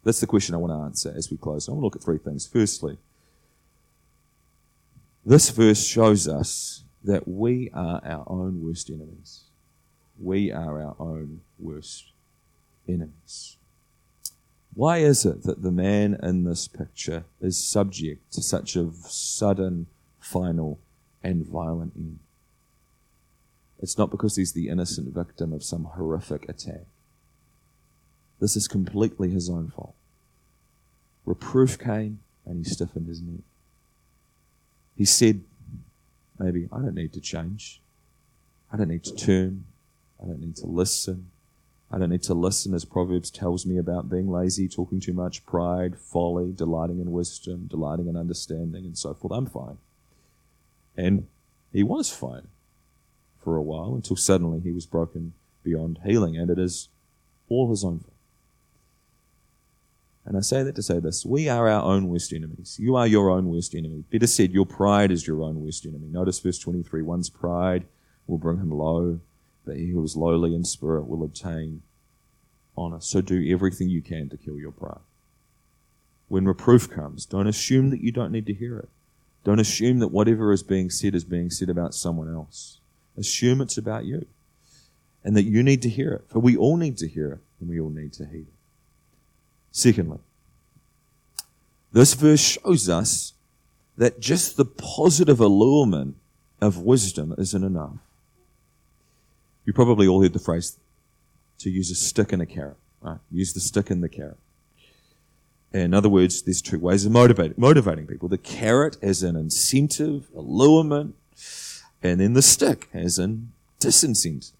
That's 0.03 0.19
the 0.19 0.27
question 0.27 0.53
I 0.53 0.57
want 0.57 0.73
to 0.73 0.85
answer 0.85 1.13
as 1.15 1.31
we 1.31 1.37
close. 1.37 1.67
I 1.67 1.71
want 1.71 1.81
to 1.81 1.85
look 1.85 1.95
at 1.95 2.03
three 2.03 2.17
things. 2.17 2.45
Firstly, 2.45 2.97
this 5.25 5.49
verse 5.49 5.85
shows 5.85 6.27
us 6.27 6.83
that 7.03 7.27
we 7.27 7.69
are 7.73 8.01
our 8.03 8.23
own 8.27 8.61
worst 8.61 8.89
enemies 8.89 9.45
we 10.19 10.51
are 10.51 10.81
our 10.81 10.95
own 10.99 11.41
worst 11.59 12.11
enemies. 12.87 13.57
Why 14.73 14.99
is 14.99 15.25
it 15.25 15.43
that 15.43 15.61
the 15.61 15.71
man 15.71 16.17
in 16.23 16.43
this 16.43 16.67
picture 16.67 17.25
is 17.39 17.63
subject 17.63 18.31
to 18.33 18.41
such 18.41 18.75
a 18.75 18.89
sudden, 19.03 19.87
final, 20.19 20.79
and 21.23 21.45
violent 21.45 21.93
end? 21.95 22.19
It's 23.79 23.97
not 23.97 24.11
because 24.11 24.35
he's 24.35 24.53
the 24.53 24.69
innocent 24.69 25.13
victim 25.13 25.53
of 25.53 25.63
some 25.63 25.83
horrific 25.83 26.47
attack. 26.49 26.85
This 28.39 28.55
is 28.55 28.67
completely 28.67 29.29
his 29.29 29.49
own 29.49 29.69
fault. 29.69 29.95
Reproof 31.25 31.79
came 31.79 32.19
and 32.45 32.57
he 32.57 32.63
stiffened 32.63 33.07
his 33.07 33.21
neck. 33.21 33.43
He 34.97 35.05
said, 35.05 35.43
Maybe 36.39 36.67
I 36.71 36.79
don't 36.79 36.95
need 36.95 37.13
to 37.13 37.21
change. 37.21 37.81
I 38.71 38.77
don't 38.77 38.89
need 38.89 39.03
to 39.03 39.15
turn. 39.15 39.65
I 40.21 40.25
don't 40.25 40.41
need 40.41 40.55
to 40.57 40.65
listen. 40.65 41.29
I 41.91 41.99
don't 41.99 42.09
need 42.09 42.23
to 42.23 42.33
listen 42.33 42.73
as 42.73 42.85
Proverbs 42.85 43.29
tells 43.29 43.67
me 43.67 43.77
about 43.77 44.09
being 44.09 44.27
lazy, 44.27 44.67
talking 44.67 44.99
too 44.99 45.13
much, 45.13 45.45
pride, 45.45 45.97
folly, 45.97 46.51
delighting 46.51 46.99
in 46.99 47.11
wisdom, 47.11 47.67
delighting 47.69 48.07
in 48.07 48.17
understanding, 48.17 48.83
and 48.83 48.97
so 48.97 49.13
forth. 49.13 49.31
I'm 49.31 49.45
fine. 49.45 49.77
And 50.97 51.27
he 51.71 51.83
was 51.83 52.09
fine 52.09 52.47
for 53.43 53.55
a 53.55 53.61
while 53.61 53.93
until 53.93 54.15
suddenly 54.15 54.59
he 54.59 54.71
was 54.71 54.87
broken 54.87 55.33
beyond 55.63 55.99
healing, 56.03 56.35
and 56.35 56.49
it 56.49 56.57
is 56.57 56.89
all 57.47 57.69
his 57.69 57.83
own 57.83 57.99
fault. 57.99 58.12
And 60.25 60.37
I 60.37 60.41
say 60.41 60.63
that 60.63 60.75
to 60.75 60.81
say 60.81 60.99
this 60.99 61.25
we 61.25 61.49
are 61.49 61.67
our 61.67 61.83
own 61.83 62.07
worst 62.07 62.31
enemies. 62.33 62.77
You 62.79 62.95
are 62.95 63.07
your 63.07 63.29
own 63.29 63.49
worst 63.49 63.75
enemy. 63.75 64.05
Better 64.11 64.27
said, 64.27 64.51
your 64.51 64.65
pride 64.65 65.11
is 65.11 65.27
your 65.27 65.41
own 65.41 65.61
worst 65.61 65.85
enemy. 65.85 66.07
Notice 66.07 66.39
verse 66.39 66.59
23 66.59 67.01
one's 67.01 67.29
pride 67.29 67.85
will 68.27 68.37
bring 68.37 68.57
him 68.57 68.71
low 68.71 69.19
but 69.65 69.77
he 69.77 69.89
who 69.89 70.03
is 70.03 70.15
lowly 70.15 70.55
in 70.55 70.63
spirit 70.63 71.07
will 71.07 71.23
obtain 71.23 71.81
honor. 72.75 72.99
So 72.99 73.21
do 73.21 73.51
everything 73.51 73.89
you 73.89 74.01
can 74.01 74.29
to 74.29 74.37
kill 74.37 74.57
your 74.57 74.71
pride. 74.71 74.99
When 76.27 76.45
reproof 76.45 76.89
comes, 76.89 77.25
don't 77.25 77.47
assume 77.47 77.89
that 77.91 78.01
you 78.01 78.11
don't 78.11 78.31
need 78.31 78.47
to 78.47 78.53
hear 78.53 78.77
it. 78.79 78.89
Don't 79.43 79.59
assume 79.59 79.99
that 79.99 80.07
whatever 80.07 80.51
is 80.51 80.63
being 80.63 80.89
said 80.89 81.15
is 81.15 81.23
being 81.23 81.49
said 81.49 81.69
about 81.69 81.93
someone 81.93 82.33
else. 82.33 82.79
Assume 83.17 83.61
it's 83.61 83.77
about 83.77 84.05
you. 84.05 84.25
And 85.23 85.37
that 85.37 85.43
you 85.43 85.63
need 85.63 85.81
to 85.83 85.89
hear 85.89 86.11
it. 86.13 86.25
For 86.29 86.39
we 86.39 86.57
all 86.57 86.75
need 86.75 86.97
to 86.97 87.07
hear 87.07 87.33
it, 87.33 87.39
and 87.59 87.69
we 87.69 87.79
all 87.79 87.89
need 87.89 88.13
to 88.13 88.25
heed 88.25 88.47
it. 88.47 88.52
Secondly, 89.73 90.19
This 91.91 92.13
verse 92.13 92.39
shows 92.39 92.87
us 92.87 93.33
that 93.97 94.19
just 94.19 94.55
the 94.55 94.65
positive 94.65 95.39
allurement 95.39 96.15
of 96.61 96.77
wisdom 96.77 97.33
isn't 97.37 97.63
enough. 97.63 97.97
You 99.65 99.73
probably 99.73 100.07
all 100.07 100.21
heard 100.21 100.33
the 100.33 100.39
phrase 100.39 100.77
to 101.57 101.69
use 101.69 101.89
a 101.89 101.95
stick 101.95 102.31
and 102.31 102.41
a 102.41 102.45
carrot, 102.45 102.77
right? 103.01 103.17
Use 103.31 103.53
the 103.53 103.59
stick 103.59 103.89
and 103.89 104.03
the 104.03 104.09
carrot. 104.09 104.37
In 105.71 105.93
other 105.95 106.09
words, 106.09 106.43
there's 106.43 106.61
two 106.61 106.77
ways 106.79 107.05
of 107.05 107.11
motivating, 107.11 107.55
motivating 107.57 108.05
people. 108.05 108.29
The 108.29 108.37
carrot 108.37 108.97
as 109.01 109.23
an 109.23 109.35
incentive, 109.35 110.27
allurement, 110.35 111.15
and 112.03 112.19
then 112.19 112.33
the 112.33 112.43
stick 112.43 112.89
as 112.93 113.17
an 113.17 113.53
disincentive. 113.79 114.51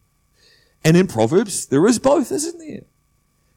And 0.83 0.97
in 0.97 1.05
Proverbs, 1.05 1.67
there 1.67 1.85
is 1.85 1.99
both, 1.99 2.31
isn't 2.31 2.57
there? 2.57 2.85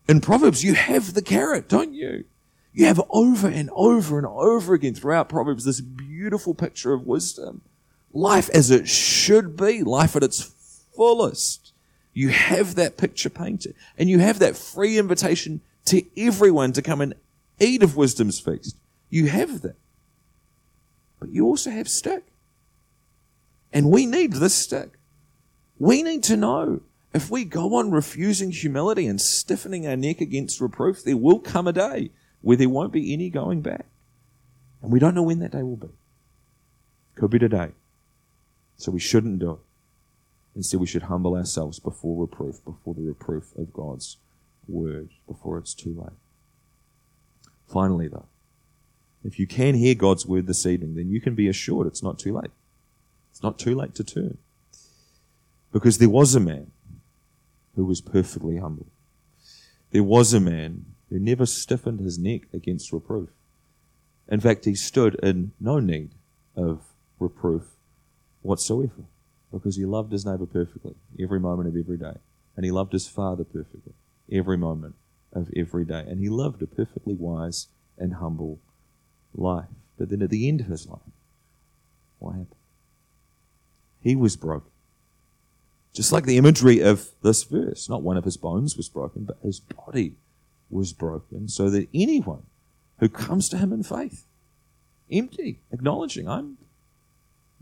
In 0.09 0.21
Proverbs, 0.21 0.63
you 0.63 0.75
have 0.75 1.15
the 1.15 1.23
carrot, 1.23 1.69
don't 1.69 1.93
you? 1.93 2.25
You 2.73 2.87
have 2.87 3.01
over 3.11 3.49
and 3.49 3.71
over 3.73 4.19
and 4.19 4.27
over 4.27 4.75
again 4.75 4.95
throughout 4.95 5.29
Proverbs 5.29 5.65
this 5.65 5.81
beautiful 5.81 6.55
picture 6.55 6.93
of 6.93 7.07
wisdom. 7.07 7.63
Life 8.13 8.49
as 8.51 8.71
it 8.71 8.89
should 8.89 9.57
be, 9.57 9.83
life 9.83 10.15
at 10.15 10.23
its 10.23 10.43
fullest. 10.95 11.73
You 12.13 12.29
have 12.29 12.77
that 12.77 12.97
picture 12.97 13.31
painted 13.31 13.75
and 13.99 14.09
you 14.09 14.19
have 14.19 14.39
that 14.39 14.57
free 14.57 14.99
invitation 14.99 15.61
to 15.87 16.03
everyone 16.17 16.73
to 16.73 16.83
come 16.83 17.01
and 17.01 17.15
eat 17.59 17.83
of 17.83 17.97
wisdom's 17.97 18.39
feast. 18.39 18.77
You 19.11 19.27
have 19.27 19.63
that. 19.63 19.77
But 21.19 21.31
you 21.31 21.47
also 21.47 21.71
have 21.71 21.89
stick. 21.89 22.25
And 23.73 23.91
we 23.91 24.07
need 24.07 24.35
this 24.35 24.55
stick. 24.55 24.99
We 25.79 26.03
need 26.03 26.23
to 26.25 26.37
know 26.37 26.81
if 27.17 27.31
we 27.31 27.45
go 27.45 27.77
on 27.77 27.91
refusing 27.91 28.51
humility 28.51 29.07
and 29.07 29.21
stiffening 29.21 29.87
our 29.87 29.97
neck 29.97 30.21
against 30.21 30.61
reproof, 30.61 31.03
there 31.03 31.17
will 31.17 31.39
come 31.39 31.67
a 31.67 31.73
day 31.73 32.11
where 32.43 32.59
there 32.59 32.69
won't 32.69 32.93
be 32.93 33.13
any 33.15 33.31
going 33.31 33.63
back. 33.63 33.87
And 34.83 34.93
we 34.93 34.99
don't 34.99 35.15
know 35.15 35.23
when 35.23 35.39
that 35.39 35.53
day 35.53 35.63
will 35.63 35.77
be. 35.77 35.89
Could 37.15 37.31
be 37.31 37.39
today. 37.39 37.73
So 38.77 38.93
we 38.93 39.01
shouldn't 39.01 39.39
do 39.39 39.53
it. 39.53 39.59
Instead, 40.55 40.79
we 40.79 40.87
should 40.87 41.05
humble 41.05 41.35
ourselves 41.35 41.79
before 41.79 42.21
reproof, 42.21 42.63
before 42.65 42.95
the 42.95 43.03
reproof 43.03 43.57
of 43.57 43.73
God's 43.73 44.19
word, 44.69 45.09
before 45.27 45.57
it's 45.57 45.75
too 45.75 45.95
late. 45.99 46.17
Finally, 47.67 48.09
though, 48.09 48.27
if 49.25 49.39
you 49.39 49.47
can 49.47 49.75
hear 49.75 49.95
God's 49.95 50.27
word 50.27 50.47
this 50.47 50.67
evening, 50.67 50.95
then 50.95 51.09
you 51.09 51.21
can 51.21 51.35
be 51.35 51.49
assured 51.49 51.87
it's 51.87 52.03
not 52.03 52.19
too 52.19 52.35
late. 52.35 52.51
It's 53.31 53.43
not 53.43 53.59
too 53.59 53.75
late 53.75 53.95
to 53.95 54.05
turn. 54.05 54.39
Because 55.73 55.99
there 55.99 56.09
was 56.11 56.35
a 56.35 56.41
man 56.41 56.73
who 57.77 57.85
was 57.85 58.01
perfectly 58.01 58.57
humble. 58.57 58.87
There 59.93 60.03
was 60.03 60.33
a 60.33 60.41
man 60.41 60.87
who 61.09 61.19
never 61.19 61.47
stiffened 61.47 62.01
his 62.01 62.19
neck 62.19 62.43
against 62.53 62.93
reproof. 62.93 63.29
In 64.29 64.41
fact, 64.41 64.65
he 64.65 64.75
stood 64.75 65.15
in 65.23 65.53
no 65.61 65.79
need 65.79 66.15
of 66.57 66.83
reproof 67.21 67.63
whatsoever 68.43 69.05
because 69.53 69.77
he 69.77 69.85
loved 69.85 70.11
his 70.11 70.27
neighbor 70.27 70.47
perfectly 70.47 70.95
every 71.21 71.39
moment 71.39 71.69
of 71.69 71.77
every 71.77 71.97
day. 71.97 72.17
And 72.57 72.65
he 72.65 72.73
loved 72.73 72.93
his 72.93 73.07
father 73.07 73.45
perfectly 73.45 73.93
every 74.33 74.57
moment 74.57 74.97
of 75.33 75.51
every 75.55 75.85
day. 75.85 76.05
And 76.09 76.19
he 76.19 76.29
lived 76.29 76.63
a 76.63 76.67
perfectly 76.67 77.15
wise 77.15 77.69
and 77.99 78.15
humble 78.15 78.59
life. 79.35 79.69
But 79.99 80.09
then 80.09 80.23
at 80.23 80.31
the 80.31 80.49
end 80.49 80.63
of 80.63 80.67
his 80.67 80.87
life, 80.89 81.01
what 82.19 82.33
happened? 82.33 82.55
He 84.01 84.17
was 84.17 84.37
broken. 84.37 84.71
Just 85.97 86.13
like 86.13 86.27
the 86.27 86.37
imagery 86.37 86.81
of 86.81 87.09
this 87.23 87.43
verse, 87.45 87.89
not 87.89 88.03
one 88.03 88.19
of 88.19 88.25
his 88.25 88.37
bones 88.37 88.77
was 88.77 88.87
broken, 88.87 89.25
but 89.25 89.39
his 89.43 89.61
body 89.61 90.17
was 90.69 90.93
broken, 90.93 91.49
so 91.49 91.71
that 91.71 91.89
anyone 91.95 92.43
who 92.99 93.09
comes 93.09 93.49
to 93.49 93.57
him 93.57 93.73
in 93.73 93.83
faith, 93.83 94.27
empty, 95.11 95.61
acknowledging, 95.73 96.29
I'm 96.29 96.59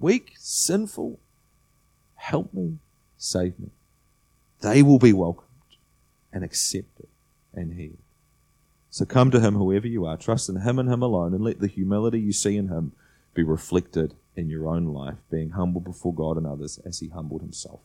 weak, 0.00 0.32
sinful, 0.36 1.20
help 2.16 2.52
me, 2.52 2.78
save 3.16 3.56
me, 3.60 3.70
they 4.62 4.82
will 4.82 4.98
be 4.98 5.12
welcomed 5.12 5.76
and 6.32 6.42
accepted 6.42 7.06
and 7.52 7.74
healed. 7.74 7.98
So 8.90 9.04
come 9.04 9.30
to 9.30 9.38
him, 9.38 9.54
whoever 9.54 9.86
you 9.86 10.06
are, 10.06 10.16
trust 10.16 10.48
in 10.48 10.56
him 10.56 10.80
and 10.80 10.92
him 10.92 11.04
alone, 11.04 11.34
and 11.34 11.44
let 11.44 11.60
the 11.60 11.68
humility 11.68 12.18
you 12.18 12.32
see 12.32 12.56
in 12.56 12.66
him 12.66 12.94
be 13.32 13.44
reflected 13.44 14.14
in 14.34 14.50
your 14.50 14.66
own 14.66 14.86
life, 14.86 15.18
being 15.30 15.50
humble 15.50 15.80
before 15.80 16.12
God 16.12 16.36
and 16.36 16.48
others 16.48 16.80
as 16.84 16.98
he 16.98 17.10
humbled 17.10 17.40
himself 17.40 17.78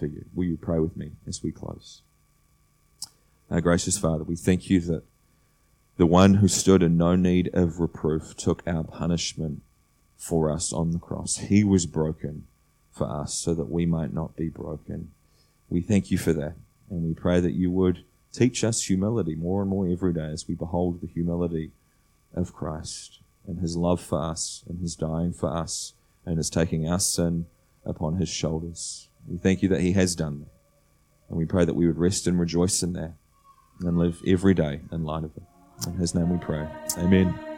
for 0.00 0.06
you. 0.06 0.24
Will 0.34 0.46
you 0.46 0.56
pray 0.56 0.78
with 0.78 0.96
me 0.96 1.12
as 1.28 1.42
we 1.42 1.52
close? 1.52 2.00
Our 3.50 3.60
gracious 3.60 3.98
Father, 3.98 4.24
we 4.24 4.36
thank 4.36 4.70
you 4.70 4.80
that 4.80 5.04
the 5.98 6.06
one 6.06 6.34
who 6.34 6.48
stood 6.48 6.82
in 6.82 6.96
no 6.96 7.14
need 7.14 7.50
of 7.52 7.78
reproof 7.78 8.34
took 8.36 8.62
our 8.66 8.82
punishment 8.82 9.60
for 10.16 10.50
us 10.50 10.72
on 10.72 10.92
the 10.92 10.98
cross. 10.98 11.36
He 11.36 11.62
was 11.62 11.84
broken 11.84 12.46
for 12.90 13.04
us 13.08 13.34
so 13.34 13.54
that 13.54 13.70
we 13.70 13.84
might 13.84 14.14
not 14.14 14.34
be 14.34 14.48
broken. 14.48 15.10
We 15.68 15.82
thank 15.82 16.10
you 16.10 16.16
for 16.16 16.32
that. 16.32 16.54
And 16.88 17.02
we 17.02 17.12
pray 17.12 17.40
that 17.40 17.52
you 17.52 17.70
would 17.70 18.04
teach 18.32 18.64
us 18.64 18.84
humility 18.84 19.34
more 19.34 19.60
and 19.60 19.70
more 19.70 19.86
every 19.86 20.14
day 20.14 20.30
as 20.32 20.48
we 20.48 20.54
behold 20.54 21.00
the 21.02 21.06
humility 21.06 21.72
of 22.34 22.54
Christ 22.54 23.18
and 23.46 23.58
his 23.58 23.76
love 23.76 24.00
for 24.00 24.22
us 24.22 24.64
and 24.68 24.80
his 24.80 24.96
dying 24.96 25.34
for 25.34 25.54
us 25.54 25.92
and 26.24 26.38
his 26.38 26.48
taking 26.48 26.88
our 26.88 27.00
sin 27.00 27.44
upon 27.84 28.16
his 28.16 28.30
shoulders. 28.30 29.09
We 29.28 29.38
thank 29.38 29.62
you 29.62 29.68
that 29.70 29.80
he 29.80 29.92
has 29.92 30.14
done 30.14 30.40
that. 30.40 30.48
And 31.28 31.38
we 31.38 31.44
pray 31.44 31.64
that 31.64 31.74
we 31.74 31.86
would 31.86 31.98
rest 31.98 32.26
and 32.26 32.38
rejoice 32.38 32.82
in 32.82 32.92
that 32.94 33.14
and 33.80 33.98
live 33.98 34.20
every 34.26 34.54
day 34.54 34.80
in 34.90 35.04
light 35.04 35.24
of 35.24 35.36
it. 35.36 35.42
In 35.86 35.94
his 35.94 36.14
name 36.14 36.30
we 36.30 36.38
pray. 36.38 36.66
Amen. 36.98 37.49